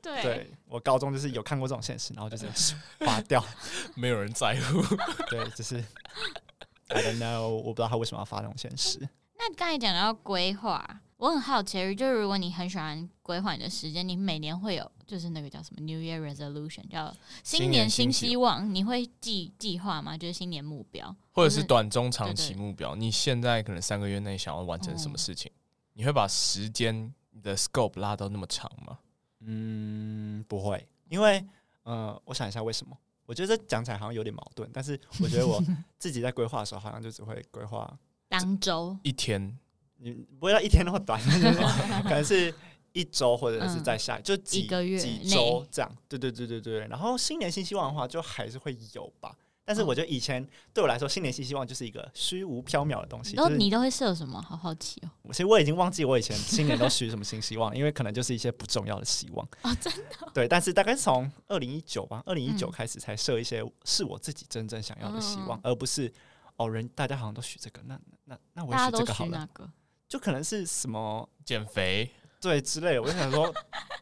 [0.00, 3.44] 对，对我高中就是有看过这种现实，然后就是划 掉，
[3.94, 4.82] 没有人在乎。
[5.28, 5.82] 对，就是
[6.88, 8.98] I don't know，我不知道他为什么要发这种现实。
[9.38, 11.00] 那刚才讲到规划。
[11.18, 20.16] 我很好奇，就是如果你很喜欢规划你的时间，你每年会有就是那个叫什么 New Year Resolution，叫新年新希望，你会计计划吗？
[20.16, 22.96] 就是新年目标，或者是短中长期目标？
[22.96, 25.52] 你现在可能三个月内想要完成什么事情？
[25.92, 28.98] 你会把时间你的 scope 拉到那么长吗？
[29.40, 31.44] 嗯，不会，因为
[31.82, 32.96] 呃，我想一下为什么？
[33.26, 35.62] 我觉得这讲起来好像有点矛盾，但是我觉得我
[35.98, 37.98] 自己在规划的时候，好像就只会规划
[38.30, 39.58] 当周一天。
[40.04, 41.20] 你不会要一天那么短，
[42.02, 42.52] 可能是
[42.92, 45.96] 一周或者是在下，嗯、就几个月几周这样。
[46.08, 46.80] 对对对对对。
[46.88, 49.36] 然后新年新希望的话，就还是会有吧。
[49.64, 53.36] 但是我觉得以前对我来说，新年新希望就是一个虚无缥缈的东西。
[53.36, 54.42] 然后你都会设什么？
[54.42, 55.10] 好好奇哦。
[55.28, 60.32] 其实我已经忘记我以前新年都许什么新希望，因为可能就是一些不重要的希望啊、哦，真的。
[60.34, 66.12] 对，但是大概是从二零一九吧，二零一九开始才设一些是我自己真正想要的希望，嗯、而不是
[66.56, 69.48] 哦人大家好像都许这个，那那那我也许这个好了。
[70.08, 72.10] 就可能是什么减肥
[72.42, 73.54] 对之类的，我就想说，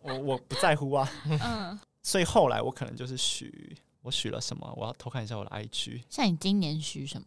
[0.03, 1.09] 我我不在乎啊。
[1.29, 6.03] 嗯， 所以后来我可能就是许我许了什么，我要偷看一下我的 IG。
[6.09, 7.27] 像你今年许什么？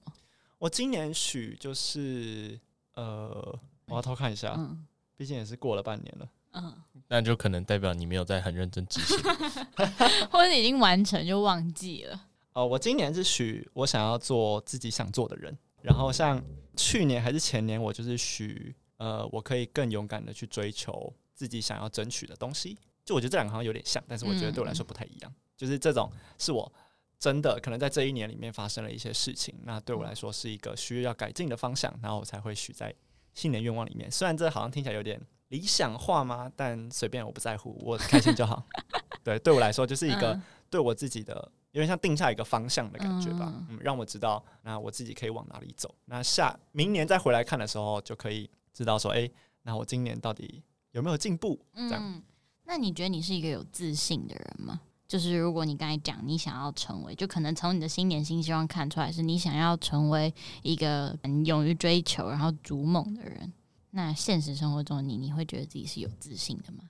[0.58, 2.60] 我今年许就是
[2.96, 6.74] 呃，我要偷看一下，嗯，毕竟也是过了半年了，嗯，
[7.08, 9.18] 那就可能代表你没有在很认真执行，
[10.32, 12.16] 或者已经完成就忘记了。
[12.54, 16.44] 哦、呃，我今年是许我想要做自己想做的人，然后像。
[16.76, 22.78] 去年还是前年，我就是许呃，我可以更勇敢的去追求自己想要争取的东西。
[23.06, 25.32] 就我觉得这两个好像有点像，但是我觉得对我来说不太一样。
[25.32, 26.72] 嗯、就是这种是我
[27.20, 32.94] 真的可能在这一年里面发生了一些事情，那对我来说是一个需要改进的方向，然后我才会许在
[33.34, 34.10] 新年愿望里面。
[34.10, 38.64] 虽然这好像听起来有点理想化吗，但随便，我不在乎，我开心就好。
[39.24, 41.52] 对， 对我来说就是一个对我自己的。
[41.74, 45.92] 有点像定下一个方向的感觉吧，嗯，让我知道那我自己可以往哪里走。
[46.06, 49.30] 那下明年再回来看的时候，就可以知道说，哎，
[49.62, 51.64] 那我今年到底有没有进步？
[51.74, 52.02] 这样。
[52.02, 52.22] 嗯，
[52.66, 54.82] 那你觉得你是一个有自信的人吗？
[55.08, 60.34] 就是如果你刚才讲你想要成为，就可能从你的新年新希望看出来是你想要成为
[60.64, 63.54] 一个很勇于追求然后逐梦的人。
[63.92, 66.90] 那现实生活中你你会觉得自己是有自信的吗？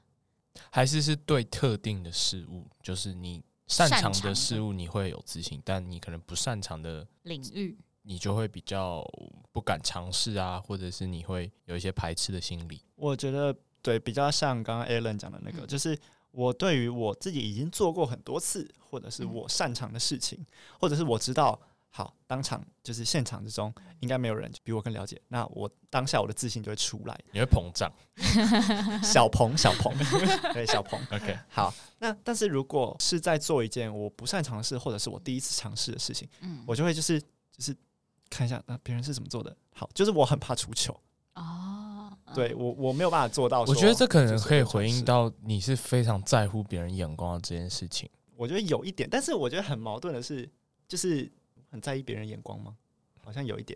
[0.71, 3.43] 还是是对特定的事物，就是你？
[3.65, 9.03] 擅长的事物你会有自信，但你可能不擅长的领域，你就会比较
[9.51, 12.81] 不敢尝试啊，或者是你会有一些排斥的心理。
[12.95, 15.97] 我觉得对，比较像刚刚 Alan 讲的那个，嗯、就是
[16.31, 20.45] 我对于我自己已经做过很多次，或者是我擅长的事情，嗯、
[20.79, 21.59] 或者是我知道。
[21.95, 25.21] 好，当场就是现场之中，应该没有人比我更了解。
[25.27, 27.93] 那我当下我的自信就会出来，你会膨胀，
[29.03, 29.95] 小 鹏小鹏，
[30.53, 30.99] 对小鹏。
[31.15, 31.71] OK，好。
[31.99, 37.77] 那但是如果是在做一件我不擅长的事，或者是我第一次尝试的事情，嗯，我就会就是就是
[38.29, 39.55] 看一下那别人是怎么做的。
[39.73, 40.99] 好，就是我很怕出糗
[41.35, 43.61] 哦，对我我没有办法做到。
[43.63, 48.09] 我觉得这可能可以回应到你是非常在乎别人眼光的这件事情。
[48.35, 50.49] 我觉得有一点，但是我觉得很矛盾的是，
[50.87, 51.31] 就是。
[51.73, 52.77] 很在意别人眼光吗？
[53.23, 53.75] 好像有一点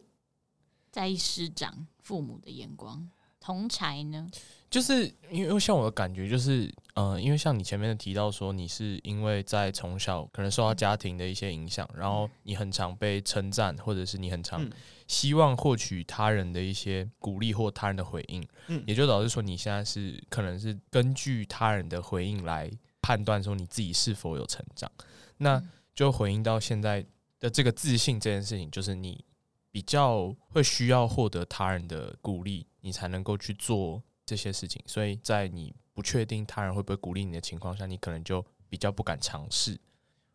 [0.92, 3.10] 在意师长、父母的眼光。
[3.40, 4.30] 同才呢？
[4.70, 14.68] 就是因为像我的感觉，就是呃，因为像你前面提到说，你是因为在从小可能受到家庭的一些影响，嗯、然后你很常被称赞，或者是你很常
[15.08, 22.70] 希望获取他人的一些鼓励或他人的回应，嗯，也就导致说你现在是可能是根据他人的回应来
[23.02, 24.92] 判断说你自己是否有成长，
[25.38, 27.06] 那就回应到现在。
[27.40, 29.24] 的这个自信这件事情，就是你
[29.70, 34.80] 比较会需要获得他人的鼓励，你才能够去做这些事情。
[34.86, 39.80] 所以在你不确定他人会不会鼓励你的情况下，你可能就比较不敢尝试。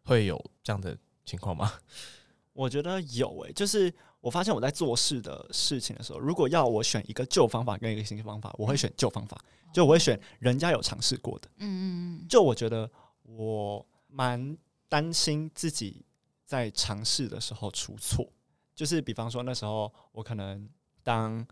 [0.05, 1.73] 会有这样的情况吗？
[2.53, 9.41] 我觉得有诶、欸，就是我发现我在做事的事情的时候，如果要我选一个旧方法跟一个新方法，我会选旧方法，
[9.73, 11.49] 就我会选人家有尝试过的。
[11.59, 11.85] 嗯嗯
[12.21, 12.29] 嗯。
[12.29, 12.91] 就我觉得
[13.23, 16.05] 我蛮担心自己
[16.45, 18.29] 在尝试的时候出错，
[18.75, 20.69] 就是比方说那时候我可能
[21.05, 21.47] 当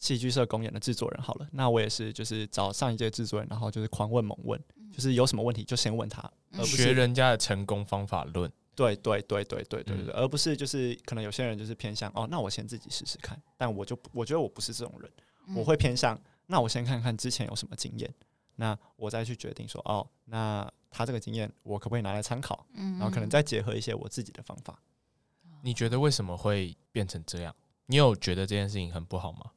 [0.00, 4.60] 戏剧社公演的制作人好了，那我也是就是找上一届制作人，然后就是狂问猛问，
[4.90, 6.22] 就是有什么问题就先问他，
[6.54, 8.50] 而不是学人家的成功方法论。
[8.74, 15.10] 对对对对对对对，而不是就是可能有些人就是偏向哦，那我先自己试试看，但我就我觉得我不是这种人，
[15.54, 18.10] 我会偏向那我先看看之前有什么经验，
[18.56, 24.80] 那我再去决定说哦，那他这个经验我可不可以拿来参考，然后可能再结合一些我自己的方法。
[25.62, 27.54] 你觉得为什么会变成这样？
[27.84, 29.50] 你有觉得这件事情很不好吗？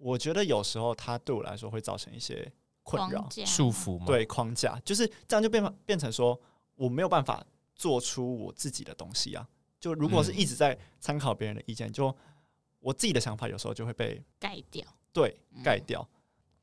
[0.00, 2.50] 我觉得有时候它对我来说会造成一些
[2.82, 4.06] 困扰、束缚嘛？
[4.06, 6.36] 对，框架就是这样，就变变成说
[6.74, 7.46] 我没有办法。
[7.72, 9.48] 做出我自己的东西啊！
[9.80, 12.14] 就如果是一直在参考别人的意见，就
[12.78, 14.84] 我自己的想法有时候就会被盖掉，
[15.14, 15.34] 对，
[15.64, 16.06] 盖掉。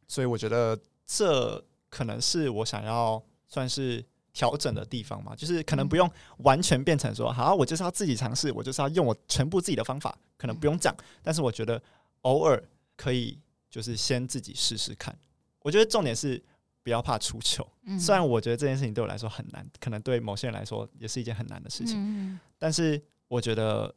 [0.07, 6.07] 所以我觉得这可能是我想要算是调整的地方嘛，就是可能不用
[6.43, 10.95] 完全变成说，好，我就是要自己尝试，我就是要用我全部自己的方法，可能不用这样。
[11.23, 11.81] 但是我觉得
[12.21, 12.63] 偶尔
[12.97, 15.17] 可以，就是先自己试试看。
[15.61, 16.43] 我觉得重点是。
[16.83, 22.39] 不要怕出糗，虽然我觉得这件事情对我来说很难，可能对某些人来说也是一件很难的事情。
[22.57, 23.93] 但是我觉得，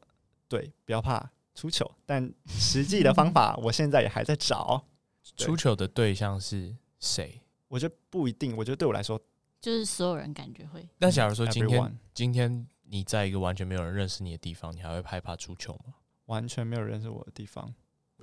[0.49, 1.89] 对，不要怕出糗。
[2.05, 4.85] 但实际的方法，我现在也还在找。
[5.37, 7.41] 出糗的对象是谁？
[7.69, 8.57] 我觉得不一定。
[8.57, 9.17] 我觉得对我来说，
[9.61, 10.85] 就是所有人感觉会。
[10.99, 15.95] 那假如说今天今天你在一个完全没有人认识你的地方，你还会害怕出糗吗？
[16.27, 17.73] 完全没有认识我的地方，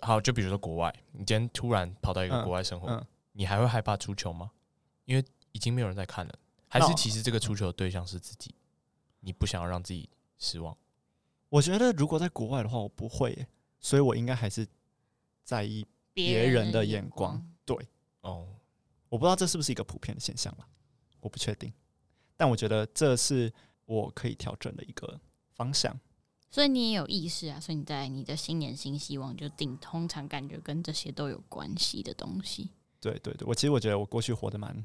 [0.02, 4.52] 好，就比如说国外，你今天突然跑到一个国外生活，你还会害怕出球吗？
[5.06, 6.34] 因为已经没有人在看了，
[6.68, 8.54] 还是其实这个出球的对象是自己，
[9.20, 10.76] 你不想要让自己失望。
[11.50, 13.48] 我觉得如果在国外的话，我不会耶，
[13.80, 14.68] 所以我应该还是
[15.44, 17.42] 在意别人的眼光。
[17.66, 17.78] 对，
[18.22, 18.48] 哦，
[19.10, 20.68] 我不知道这是不是一个普遍的现象了，
[21.22, 21.72] 我不确定，
[22.36, 23.52] 但我觉得这是
[23.86, 25.20] 我可以调整的一个
[25.54, 25.98] 方向。
[26.50, 32.70] 所以你也有意识啊，所以你在你的新年新希望就定，通常感觉跟这些都有关系的东西。
[33.00, 34.76] 对对对，我其实我觉得我过去活得蛮，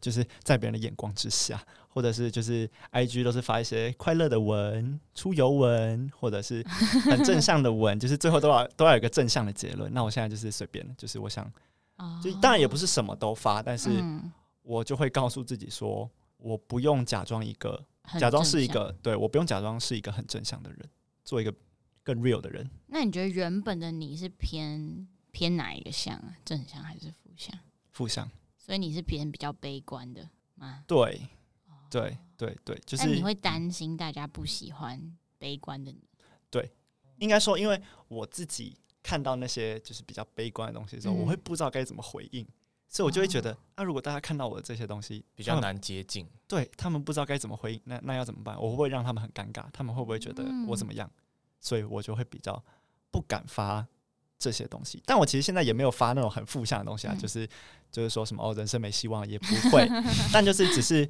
[0.00, 6.66] 就是在别人的眼光之下，或者是就是 IG 都是发一些快乐的文、出游文，或者是
[7.04, 9.92] 很正 向的文，就是最后都要都要有一个正向的结论。
[9.94, 11.50] 那我现在就是随便，就是我想，
[12.22, 13.88] 就当然也不是什么都发，但是
[14.62, 17.80] 我就会告诉自己说，我不用假装一个，
[18.18, 20.88] 假装是一个，对，我不用假装是一个很正向的人，
[21.24, 21.52] 做一个
[22.02, 22.70] 更 real 的人。
[22.86, 26.36] 那你觉得原本的你是偏偏哪一个向啊？
[26.44, 27.10] 正向还是？
[27.10, 27.58] 负向，
[27.90, 30.84] 负向所以你是偏比较悲观的吗？
[30.86, 31.28] 对，
[31.90, 36.08] 对，对，对，就是你会担心大家不喜欢悲观的你。
[36.50, 36.70] 对，
[37.18, 42.46] 应该说，因为我自己看到那些就是比较悲观的东西的时候，嗯、我会不知道该怎么回应，
[42.88, 48.56] 所以我就会觉得，那、如果大家看到我的这些东西比较难接近，对他们不知道该怎么回应，那那要怎么办？
[48.56, 49.64] 我会不会让他们很尴尬？
[49.72, 51.06] 他们会不会觉得我怎么样？
[51.06, 51.20] 嗯、
[51.60, 52.62] 所以我就会比较
[53.10, 53.86] 不敢发。
[54.40, 57.44] 这些东西，但我其实现在也没有发那种很负向的东西啊，嗯、就是
[57.90, 59.84] 就是说什么哦，人生没希望也不会，
[60.32, 61.04] 但就是只是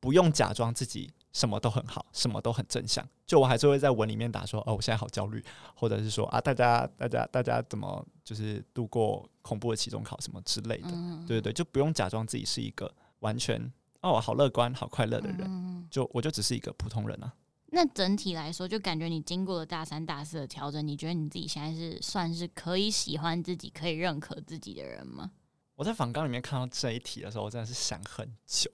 [0.00, 5.44] 不用假装自己什么都很好，什么都很正向，就我还是会在文里面打说哦，我现在好焦虑，
[5.74, 13.60] 或者是说啊，大家大家大家怎么就是度过恐怖的期中考什么之类的，嗯、对对对，就不用假装自己是一个完全
[14.00, 17.34] 哦好乐观好快乐的人，嗯、就我就只是一个普通人啊。
[17.76, 25.32] 那整体来说，就感觉你经过了大三、大四的调整，你觉得你自己现在是算是可以喜欢自己、可以认可自己的人吗？
[25.74, 28.70] 我在访纲里面看到这一题的时候，我真的是想很久。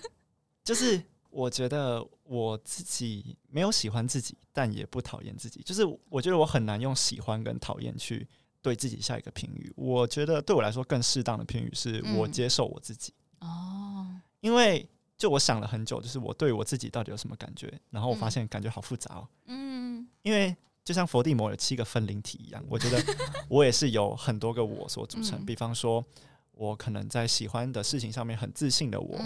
[0.62, 1.02] 就是
[1.34, 5.60] 我觉得我自己没有喜欢自己，但也不讨厌自己。
[5.62, 8.26] 就是我觉得我很难用喜欢跟讨厌去
[8.62, 9.72] 对自己下一个评语。
[9.76, 13.12] 我觉得对我来说更适当的评语是我接受我自己。
[13.40, 14.88] 嗯、哦，因为。
[15.16, 19.28] 就我想了很久，就是我对我自己到底有什么感觉，然后我发现感觉好复杂哦。
[19.46, 23.00] 嗯，因为就像佛地魔有七个分灵体一样，我觉得
[23.48, 25.46] 我也是有很多个我所组成。
[25.46, 26.04] 比方说，
[26.54, 29.18] 我可能在喜欢的事情上面很自信的我，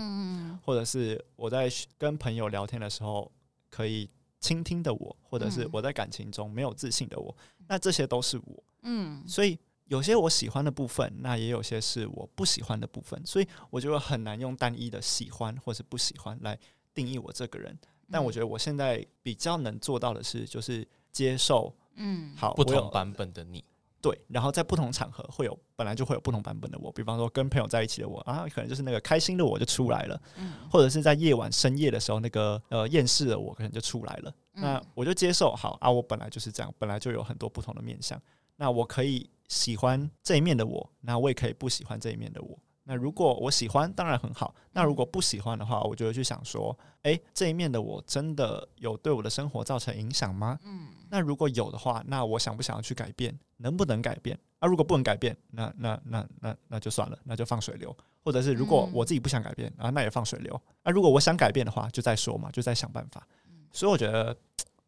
[0.65, 3.31] 或者是我在跟朋友聊天的时候
[3.71, 4.09] 可以
[4.41, 8.63] 倾听的我，或者是我在感情中没有自信的我，那这些都是我。
[8.83, 9.59] 嗯，所以。
[9.89, 16.59] 有些我喜欢的部分，那也有些是我不喜欢的部分，所以我觉得很难用单一的喜欢或是不喜欢来
[16.93, 17.75] 定义我这个人。
[18.11, 23.65] 但我觉得我现在比较能做到的是，就是接受，嗯，好，不同版本的你，
[24.11, 34.35] 对，然后在不同场合会有本来就会有不同版本的我，比方说跟朋友在一起的我啊，可能就是那个开心的我就出来了，嗯，或者是在夜晚深夜的时候，那个呃厌世的我可能就出来了。
[34.53, 38.21] 那我就接受，好啊，我本来就是这样，本来就有很多不同的面相，
[38.57, 39.29] 那我可以。
[39.49, 42.59] 喜欢这一面的我，那我也可以不喜欢这一面的我。
[42.91, 44.55] 那如果我喜欢，当然很好。
[44.73, 50.59] 那如果不喜欢的话，我就会去想说，诶，这一面的我真的有对我的生活造成影响吗？
[50.65, 53.39] 嗯，那如果有的话，那我想不想要去改变？
[53.59, 54.39] 能不能改变？
[54.59, 57.95] 啊，如果不能改变，那那那那那就算了，那就放水流。
[58.25, 60.59] 或者是如果我自己不想改变啊，那也放水流。
[60.83, 63.23] 啊，如果我想改变的话，就再说嘛，就再想办法。
[63.71, 64.35] 所以我觉得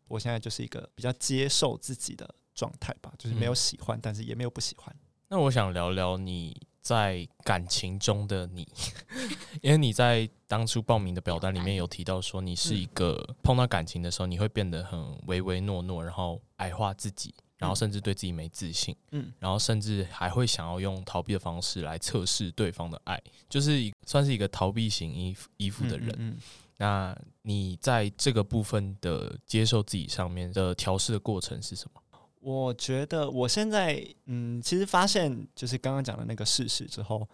[0.09, 4.95] 我现在就是一个比较接受自己的状态吧，就是没有喜欢，但是也没有不喜欢。
[5.29, 8.67] 那我想聊聊你在感情中的你，
[9.63, 26.15] 因为你在当初报名的表单里面有提到说，你是一个碰到感情的时候，你会变得很唯唯诺诺，然后矮化自己，然后甚至对自己没自信，嗯，然后甚至还会想要用逃避的方式来测试对方的爱，就是算是一个逃避型依附依附的人。
[26.19, 26.39] 嗯，
[26.79, 32.00] 那你在这个部分的接受自己上面的调试的过程是什么？
[32.41, 37.29] 我觉得我现在，嗯，其实发现就是刚刚讲的那个事实之后，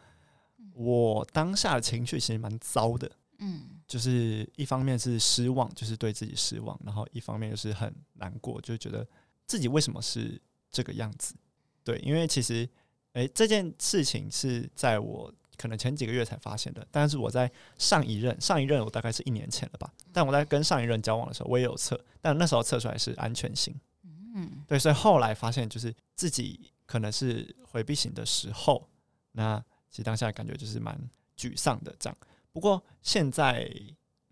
[0.74, 9.06] 我当下的情绪其实蛮糟的，嗯，就是一方面是失望，就是对自己失望，然后一方面就是很难过，就觉得
[9.46, 10.40] 自己为什么是
[10.72, 11.36] 这个样子？
[11.84, 12.68] 对，因为其实，
[13.12, 17.48] 诶，这件事情是在我可能前几个月才发现的，但是我在
[17.78, 23.72] 上一任，上一任我大概是一年前了吧，但我在跟上一任交往的时候，我也有测，但那时候测出来是安全型。
[24.38, 28.86] 嗯，对，所以后来发现就是自己可能是回避型的时候，
[29.32, 29.58] 那
[29.88, 30.94] 其实当下感觉就是蛮
[31.38, 32.18] 沮丧的这样。
[32.52, 33.66] 不过现在，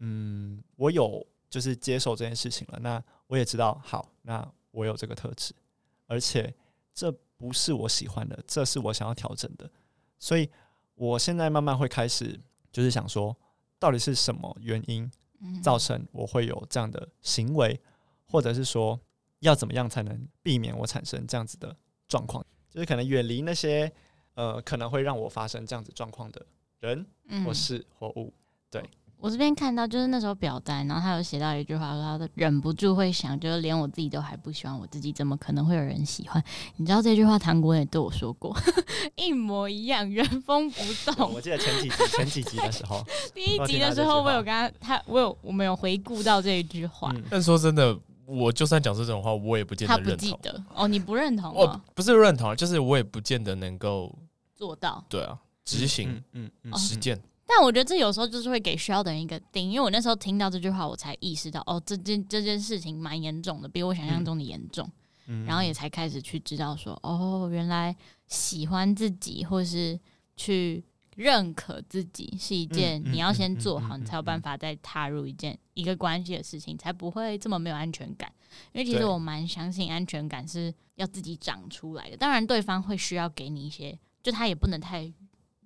[0.00, 2.78] 嗯，我有就是接受这件事情了。
[2.80, 5.54] 那我也知道，好，那我有这个特质，
[6.06, 6.54] 而且
[6.92, 9.70] 这不是我喜欢的，这是我想要调整的。
[10.18, 10.50] 所以
[10.96, 12.38] 我现在慢慢会开始
[12.70, 13.34] 就是想说，
[13.78, 15.10] 到底是什么原因
[15.62, 17.80] 造成我会有这样的行为，
[18.26, 19.00] 或者是说。
[19.44, 21.76] 要怎么样才能避免我产生这样子的
[22.08, 22.44] 状况？
[22.70, 23.90] 就是可能远离那些
[24.34, 26.44] 呃可能会让我发生这样子状况的
[26.80, 27.06] 人
[27.44, 28.34] 或事或物。
[28.68, 28.82] 对，
[29.18, 36.42] 我这边看到就是那时候表单，然后他有写到一句话，说他忍不住会想，就是连我自己都还不喜欢我自己，怎么可能会有人喜欢？
[36.76, 38.56] 你知道这句话，唐国也对我说过，
[39.14, 40.82] 一模一样，原封不
[41.12, 41.30] 动。
[41.32, 47.12] 我记得前几集前几集的时候，第一集的时候我有跟他，他我有我们有回顾到这一句话。
[47.14, 47.96] 嗯、但说真的。
[48.26, 50.10] 我就算讲这种话，我也不见得认同。
[50.16, 51.54] 他不记得哦，你不认同？
[51.54, 54.16] 我不是认同，就是我也不见得能够
[54.54, 55.04] 做到。
[55.08, 57.20] 对啊，执行，嗯嗯，实践。
[57.46, 64.88] 但我觉得这有时候就是会给需要的人一个定，因为我那时候听到这句话，我才意识到哦，这件这件事情蛮严重的，比我想象中的严重。
[65.26, 67.94] 嗯，然后也才开始去知道说，哦，原来
[68.26, 69.98] 喜欢自己或是
[70.36, 70.84] 去。
[71.16, 78.32] 认可自己是一件你要先做好，你才有办法再踏入一件一个关系的事情，才不会这么没有安全感。
[78.72, 82.16] 因为其实我蛮相信安全感是要自己长出来的。
[82.16, 85.12] 当然，对方会需要给你一些，就他也不能太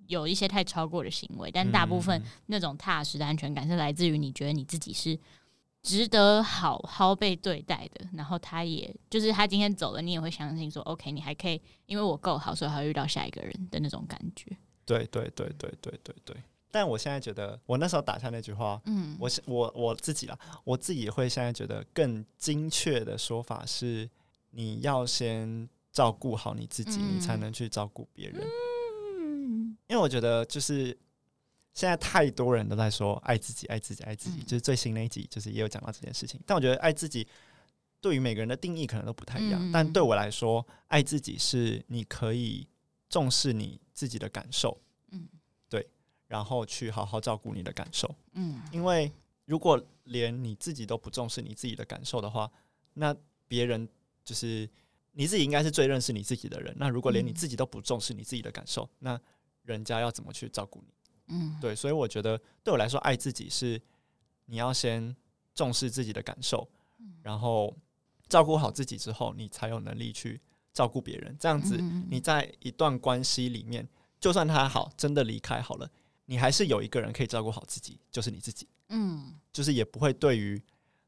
[0.07, 1.51] 有一些太超过的行为。
[1.51, 5.19] 但大部分那种踏实的安全感是来自于你觉得你自己是
[5.83, 8.07] 值得好好被对待的。
[8.13, 14.57] 然后他也就是他今天走了，你也会相信说，OK，你还可以，因为我够好，所以还会遇到下一个人的那种感觉。
[14.89, 16.35] 对对对对对对对，
[16.71, 24.09] 但我现在觉得，我那时候打下那句话，嗯，我我我自己啦，我自己会现在觉得更精确的说法是，
[24.49, 28.43] 你要先照顾好你自己，嗯、你才能去照顾别人。
[29.19, 30.87] 嗯，因为我觉得就是
[31.75, 36.41] 现在太多人都在说爱自己，爱自己，爱自己，嗯、就是最新那一集就是也有讲到这件事情。
[36.47, 37.27] 但我觉得爱自己
[38.01, 42.67] 对于每个人的定义可能都不太一样，嗯、但对我来说，爱自己是你可以。
[43.09, 44.79] 重视你自己的感受，
[45.11, 45.27] 嗯，
[45.67, 45.85] 对，
[46.27, 49.11] 然后去好好照顾你的感受，嗯，因为
[49.45, 52.49] 如果连你自己都不重视你自己的感受的话，
[52.93, 53.15] 那
[53.47, 53.89] 别人
[54.23, 54.69] 就是
[55.13, 56.73] 你自己应该是最认识你自己的人。
[56.77, 59.19] 那如果连你自己都不重视你自己的感受，那
[59.63, 60.93] 人家要怎么去照顾你？
[61.33, 63.81] 嗯，对，所以我觉得对我来说，爱自己是
[64.45, 65.15] 你要先
[65.55, 66.69] 重视自己的感受，
[67.23, 67.75] 然后
[68.27, 70.39] 照顾好自己之后，你才有能力去。
[70.73, 71.77] 照顾别人，这样子
[72.09, 73.87] 你在一段关系里面，
[74.19, 75.89] 就算他好，真的离开好了，
[76.25, 78.67] 你还是有一个人可以照顾好自己，就是你自己。
[78.89, 80.61] 嗯，就是也不会对于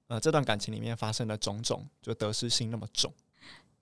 [0.07, 3.11] 呃这段感情里面发生的种种，就得失心那么重。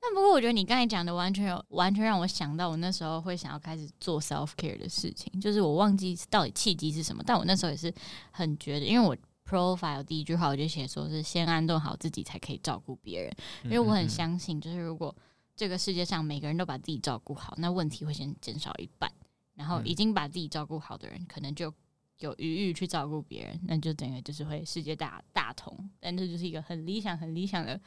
[0.02, 7.94] 那不过我觉得你刚才讲的完全有完全让我想到，我那时候会想要开始做 self care 的事情，就是我忘记到底契机是什么，但我那时候也是
[8.32, 9.16] 很觉得，因为我
[9.46, 15.14] profile 第一句话我就写说是先安顿好自己才可以照顾别人，因为我很相信，就是如果
[15.60, 19.12] 这个世界上每个人都把自己照顾好，那问题会先减少一半。
[19.56, 21.74] 然后已经把自己照顾好的人，可能就
[22.20, 25.78] 有余裕去照顾别人，那就等于就是会世界大大同。
[26.00, 27.78] 但这就是一个很理想、很理想的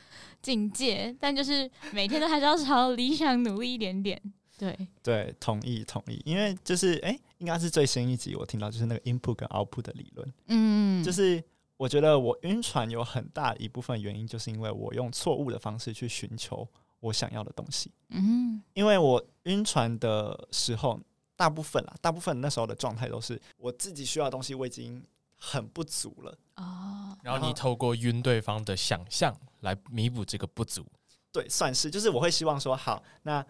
[0.43, 1.17] 境界。
[1.19, 4.21] 但就是每天都还是要朝理想努力一点点。
[4.59, 6.21] 对对，同意同意。
[6.27, 10.35] 因为就是哎，应该是最新一集我听到就是那个 input 跟 output 的理论。
[10.49, 11.43] 嗯，就是
[11.79, 16.69] 我觉得我晕船有很大一部分原因，就是因为我用错误的方式去寻求
[17.03, 17.91] 我想要的东西。
[18.09, 20.99] 嗯，因为我晕船的时候，
[21.37, 25.05] 大部分啊，大部分那时候的状态都是我自己需要的东西，我已经
[25.37, 26.39] 很不足了。
[26.57, 30.87] 哦，然后你透过晕对方的想象来弥补这个不足。
[31.33, 33.45] 对，算是，就是我会希望说，好，那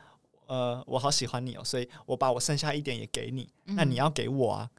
[0.46, 4.70] 呃，我好喜欢你哦，所以我把我剩下一点也给你，嗯、那你要给我啊。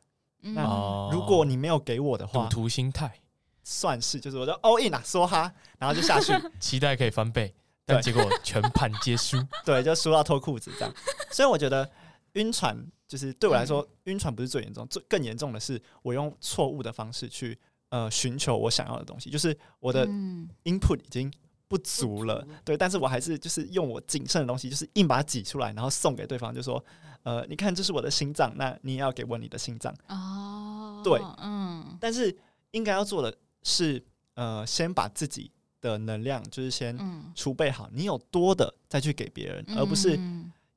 [0.42, 3.20] 嗯、那如果你没有给我的话，赌徒心态，
[3.64, 7.54] 算是，就是我就 all in 啊，梭哈，然后就下去， 期待可以翻倍，
[7.86, 10.94] 但结果全盘皆输， 对，就输到脱裤子这样。
[11.32, 11.90] 所以我觉得
[12.34, 12.78] 晕船
[13.08, 17.58] 就是对我来说，晕、嗯、船不是最严重，最更严重的是我用错误的方式去
[17.90, 20.08] 呃寻求我想要的东西，就是我的
[20.64, 21.32] input 已经。
[21.66, 26.84] 不足了，对，但是我还是就是用我仅剩的东西，就是硬把它挤出来，然后送给对方，就说，
[27.24, 29.92] 呃，你看这是我的心脏，那你也要给我你的心脏。
[30.08, 32.38] 哦，对，嗯，但是
[32.72, 34.06] 应该要做的是，
[34.36, 35.50] 呃，先把自己
[35.90, 36.98] 的能量就是先
[37.36, 40.20] 储备好，你有多的再去给别人，而不是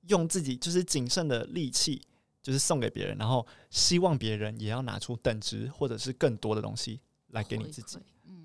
[0.09, 2.03] 用自己就是仅剩的力气
[2.43, 7.99] 就是送给别人，然后希望别人也要拿出等值或者是更多的东西来给你自己。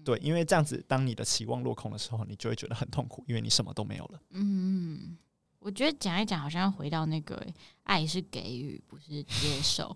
[0.04, 4.20] 对，因为这样子，当你的期望落空的时候，你就会觉得很痛苦，因为你什么都没有了。
[4.32, 5.16] 嗯，
[5.60, 7.46] 我觉得讲一讲，好像要回到那个
[7.84, 9.96] 爱是给予，不是接受。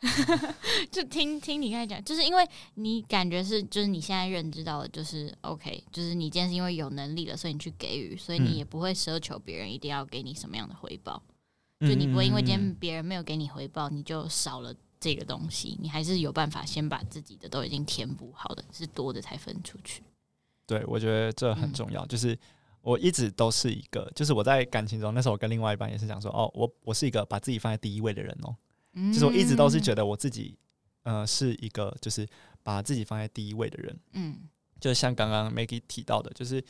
[0.90, 11.22] 就听听你刚才讲，就是因为你感觉是，就是你现在认知到的，就是 OK，就是你今天是因为有能力了，所以你去给予，所以你也不会奢求别人一定要给你什么样的回报。
[11.80, 14.74] 嗯、就你不会因为今天别人没有给你回报，你就少了。
[15.00, 20.02] 这个东西，你还是有办法先把自己的都已经填补好的，是多的才分出去。
[20.66, 22.04] 对，我觉得这很重要。
[22.04, 22.36] 嗯、就是
[22.82, 28.56] 我一直都是一个，就是我在感情中，那时候我跟另外一半也是讲说，哦，我我是一个把自己放在第一位的人哦。
[28.98, 30.56] 嗯、就是我一直都是觉得我自己，
[31.04, 32.26] 呃，是一个就是
[32.62, 33.98] 把自己放在第一位的人。
[34.12, 34.36] 嗯，
[34.80, 36.62] 就像刚刚 Maggie 提到的，就是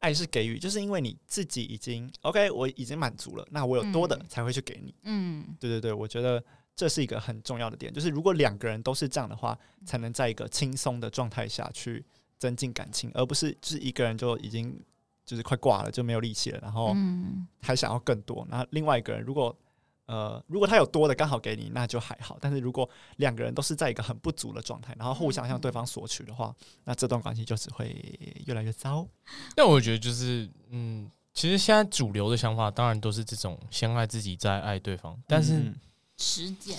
[0.00, 4.94] 爱是给予，就是因为你自己已经 OK，我已经满足了，那我有多的才会去给你。
[5.04, 6.44] 嗯，对对对，我觉得。
[6.76, 12.02] 这是一个很重要的点，就是如果两个人都是这样的话，才能在一个轻松的状态下去
[12.38, 14.80] 增进感情，而不是就是一个人就已经
[15.26, 16.96] 就是快挂了，就没有力气了，然后
[17.60, 18.46] 还想要更多。
[18.48, 19.54] 那另外一个人如果
[20.10, 22.36] 呃如果他有多的刚好给你，那就还好。
[22.40, 26.54] 但是如果两个人都是在一个很不足的状态，然后互相向对方索取的话，
[26.84, 27.94] 那这段关系就只会
[28.46, 29.06] 越来越糟。
[29.56, 35.56] 那我觉得就是嗯，其实现在主流的想法当然都是这种先爱自己再爱对方，但是。
[35.58, 35.74] 嗯
[36.22, 36.76] 实践，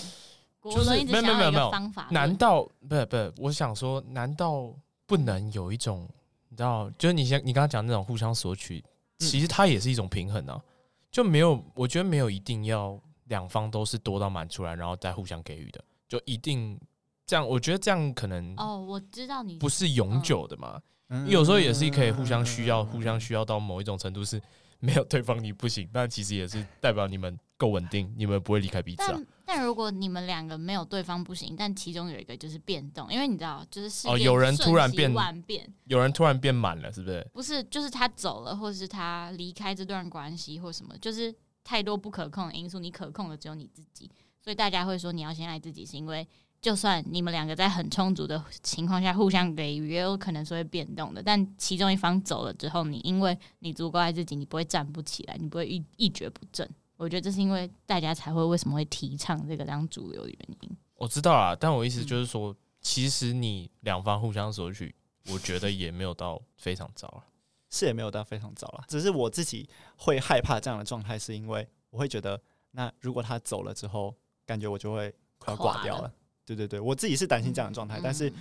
[0.64, 2.08] 就是没有没有没有没有方法。
[2.12, 3.34] 难道不是不是？
[3.38, 4.72] 我想说，难道
[5.08, 6.08] 不能有一种
[6.50, 6.88] 你知道？
[6.92, 8.84] 就是你先你刚刚讲那种互相索取，
[9.18, 10.62] 其实它也是一种平衡啊。
[11.10, 13.02] 就没有，我觉得没有一定要
[13.32, 16.80] 两方都是多到满出来，然后再互相给予的，就一定
[17.26, 17.48] 这样。
[17.48, 20.80] 我觉得这样可能哦，我知道你不是永久的嘛。
[21.26, 24.40] 有时候也是可以互相需要，互相需要到某一种程度是。
[24.84, 29.10] 没有对方你不行，但其实也是代表你们够稳定，你们不会离开彼此啊。
[29.12, 37.24] 但但如果你们两个没有对方不行，但其中有一个就是变动，因为你知道，就是哦，有人突然变万变，有人突然变满了，是不是？
[37.32, 41.32] 不是，就是他走了，或者是他离开这段关系，或什么，就是
[41.64, 44.10] 太多不可控的因素，你可控的只有你自己，
[44.42, 46.28] 所以大家会说你要先爱自己，是因为。
[46.62, 51.24] 就算你们两个在很充足的情况下互相给予，也有可能是会变动的。
[51.24, 56.70] 但其中一方走了之后，你因为你足够爱自己，你不会站不起来，你不会一一蹶不振。
[56.98, 60.70] 我觉得这是因为大家才会为什么会提倡这个当主流的原因。
[60.98, 64.94] 我知道啦，但我意思就是说，嗯、其实你两方互相索取，
[65.32, 67.24] 我觉得也没有到非常糟了，
[67.72, 68.84] 是也没有到非常早了。
[68.88, 69.68] 只是我自己
[69.98, 72.40] 会害怕这样的状态，是因为我会觉得，
[72.72, 74.14] 那如果他走了之后，
[74.46, 76.14] 感觉我就会快要挂掉了。
[76.46, 78.32] 对对对，我自己是担心这样的状态，嗯、但是，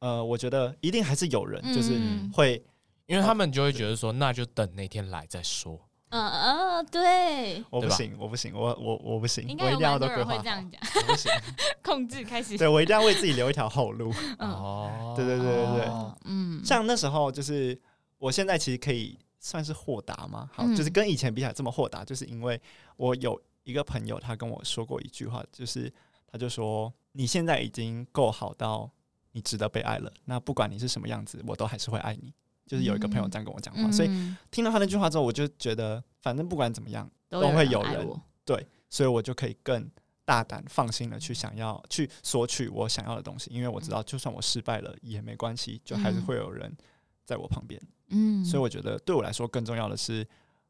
[0.00, 1.98] 呃，我觉得一定还是有人就是
[2.32, 2.62] 会，
[3.06, 5.80] 因为他们就会觉得说，那就等那天来再说。
[6.10, 11.32] 嗯嗯，对，我不行，我不行，我我我不行，应该我一定要都规划会这样讲，我不行，
[11.82, 14.12] 控制开始， 对我一定要为自己留一条后路。
[14.38, 15.88] 哦，对对对对对，
[16.26, 17.78] 嗯，像那时候就是，
[18.18, 22.60] 我现在其实可以算是豁达吗，好，就是跟以前比起来这么豁达，就是因为
[22.96, 25.92] 我有一个朋友，他跟我说过一句话，就是
[26.30, 26.92] 他就说。
[27.18, 28.90] 你现在已经够好到
[29.32, 32.30] 你值得被爱了，那不管你是什么样子，我都还是会爱你。
[32.66, 34.08] 就是有一个朋友这样跟我讲话，嗯、所以
[34.50, 38.06] 听到他那句话之后，我就觉得反正不管怎么样都会有人
[38.44, 39.90] 对，所以我就可以更
[40.26, 46.70] 大胆放心的去想要去索取我想要的东西，因为我知道就算我失败了也没关系，就还是会有人
[47.24, 47.80] 在我旁边。
[47.82, 47.88] 嗯，
[48.44, 50.26] 所以我觉得对我来说更重要的是，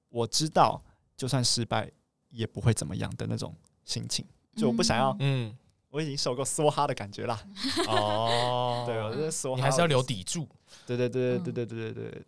[0.08, 0.82] 我知道
[1.16, 1.90] 就算失败
[2.30, 4.26] 也不会怎么样的那种心情。
[4.56, 5.56] 就我不想要，嗯，
[5.90, 7.38] 我已经受够梭哈的感觉啦。
[7.88, 10.48] 哦， 对，我觉得梭哈，你还是要留底柱。
[10.86, 12.24] 对对对对对对对对。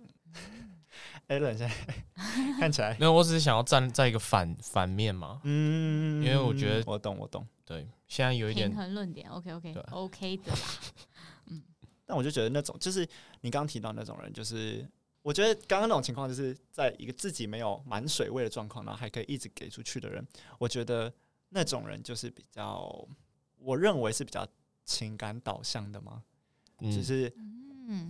[1.29, 1.75] Allen 现在
[2.59, 5.41] 看起来没有，我只是想要站在一个反反面嘛。
[5.45, 7.47] 嗯，因为我觉得我懂我懂。
[7.67, 10.59] 对，现在有一点平衡论点，OK OK 对 OK 的啦。
[11.49, 11.63] 嗯，
[12.07, 13.07] 但我就觉得那种就是
[13.43, 14.89] 你刚刚提到那种人，就是
[15.29, 20.26] 我觉得刚刚那种情况，就是在一个自己没有满水位的状况，然后还可以一直给出去的人，
[20.59, 21.12] 我觉得
[21.51, 23.07] 那种人就是比较，
[23.59, 24.47] 我认为是比较
[24.87, 26.22] 情感导向的嘛，
[26.79, 27.31] 嗯、就是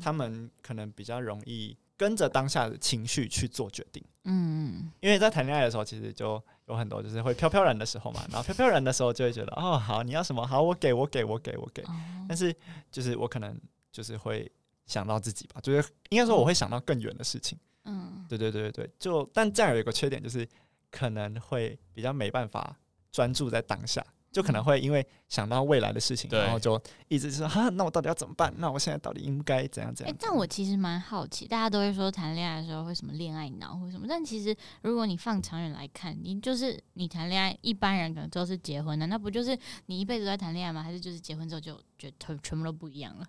[0.00, 1.76] 他们可能比较容易。
[1.96, 11.82] 跟着当下的情绪去做决定，嗯，因为在谈恋爱的时候，其实就有很多就是会飘飘然的时候嘛，然后飘飘然的时候就会觉得，哦，好，你要什么，好，我给我给我给我给，
[12.28, 12.54] 但是
[12.92, 13.60] 就是我可能
[13.90, 14.48] 就是会
[14.88, 20.44] 想到自己吧，就是应该说我会想到更远的事情，嗯，对对对对对，就但这样有一个缺点就是
[20.90, 22.76] 可能会比较没办法
[23.12, 24.04] 专注在当下。
[24.30, 28.52] 就可能会因为想到未来的事情，然后就一直说哈，那我到底要怎么办？
[28.58, 30.14] 那我现在到底应该怎样怎样？
[30.14, 40.82] 哎，但我其实蛮好奇，大家都会说谈恋爱的时候会什么恋爱脑或什么，但其实如果你放长远来看，你就是你谈恋爱，一般人可能都是结婚的，那不就是你一辈子都在谈恋爱吗？
[40.82, 43.26] 还是就是结婚之后就觉得全部都不一样了？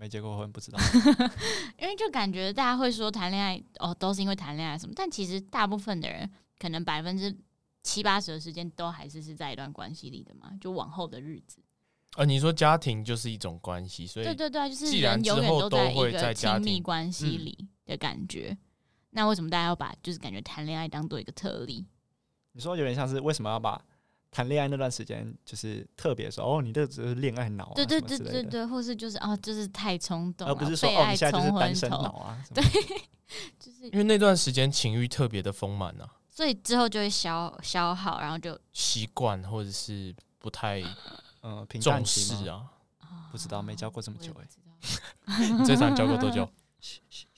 [0.00, 0.78] 没结过婚不知道，
[1.78, 6.28] 因为就感觉大家会说谈恋爱哦，都是因为谈恋爱什么，但其实大部分的人
[6.58, 7.36] 可能百分之。
[7.82, 11.62] 七八十的时间都还是是在一段关系里的嘛，就往后的日子。
[12.16, 18.54] 呃，你说家庭就是一种关系，所以对对对，就是人永远都在一个亲密关系里的感觉。
[19.12, 21.86] 那为什么大家要把就是感觉谈恋爱当做一个特例？
[22.52, 23.82] 你说有点像是为什么要把
[24.30, 32.44] 谈恋爱那段时间就是特别说哦，你这只是恋爱脑，对对对对对，或是就是哦，就是太冲动，而不是说哦，你现在就是单身脑啊？
[32.54, 32.62] 对，
[33.58, 36.08] 就是因为那段时间情欲特别的丰满啊。
[36.28, 40.80] 所以之后就会消消耗，然后就习惯或者是不太
[41.42, 42.64] 嗯重视啊，
[43.30, 46.48] 不知道没交过这么久哎、欸，你最长交过多久？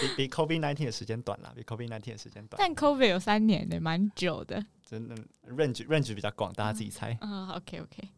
[0.00, 2.56] 比比 COVID nineteen 的时间短了，比 COVID nineteen 的时间短。
[2.58, 4.64] 但 COVID 有三年的，蛮久的。
[4.88, 5.14] 真的
[5.48, 7.16] range range 比较广，大家自己猜。
[7.20, 8.08] 嗯，嗯，OK OK。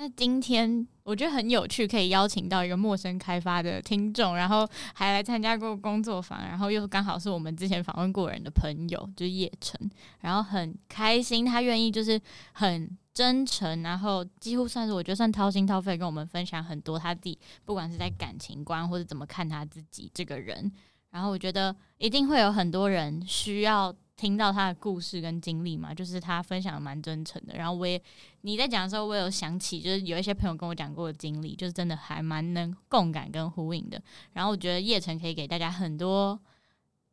[0.00, 9.90] 那今天我觉得很有趣，可以邀请到一个陌生开发的听众，然后还来参加过工作坊，然后又刚好是我们之前访问过人的朋友，就是叶晨，
[10.20, 12.20] 然后很开心他愿意就是
[12.52, 20.70] 很真诚，然后几乎算是我觉得算掏心掏肺跟我们分享很多他自己，不管是在感情观或者怎么看他自己这个人，
[21.10, 23.92] 然后我觉得一定会有很多人需要。
[24.18, 27.54] 听到他的故事跟经历嘛，就是他分享的蛮真诚的。
[27.56, 27.98] 然后我也
[28.42, 34.02] 你在讲的时候，我有想起，就是有一些朋友跟我讲过的经历，就是真的还蛮能共感跟呼应的。
[34.32, 36.38] 然后我觉得叶晨可以给大家很多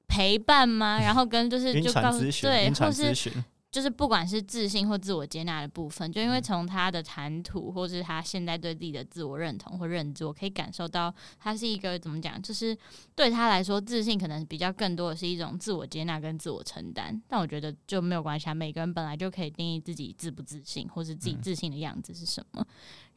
[0.07, 0.99] 陪伴吗？
[0.99, 3.31] 然后跟就是就告诉对，或是。
[3.75, 12.77] 就是不管是自信或自我接纳的部分，就因为从他的谈吐，或是他现在对自己的自我认同或认知，我可以感受到他是一个怎么讲，就是
[13.15, 17.21] 对他来说，自信可能比较更多的是一种自我接纳跟自我承担。
[17.27, 22.65] 但我觉得就没有关系啊，每个人本来就可以定义自己自不自信，或是自己自信的样子是什么。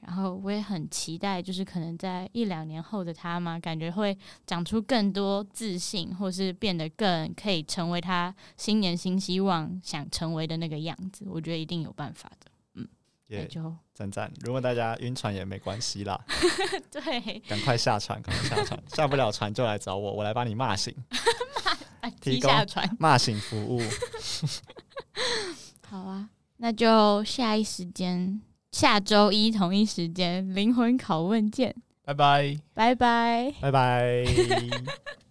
[0.00, 11.26] 然后我也很期待，就是可能在一两年后的他嘛，感觉会长出更多自信，或是变得更可以成为他新年新希望想成为的那个样子。
[11.28, 12.50] 我觉得一定有办法的。
[12.74, 12.88] 嗯，
[13.26, 14.32] 也 Yeah, 就赞赞。
[14.40, 16.24] 如果大家晕船也没关系啦，
[16.90, 20.94] 对，赶快下船，赶快下船，下不了船就来找我，我来帮你骂醒，
[22.22, 22.50] 提供
[22.98, 23.82] 骂醒服务。
[25.86, 28.40] 好啊，那就下一时间。
[28.72, 34.24] 下周一同一时间，灵魂拷问见，拜拜，拜拜，拜拜。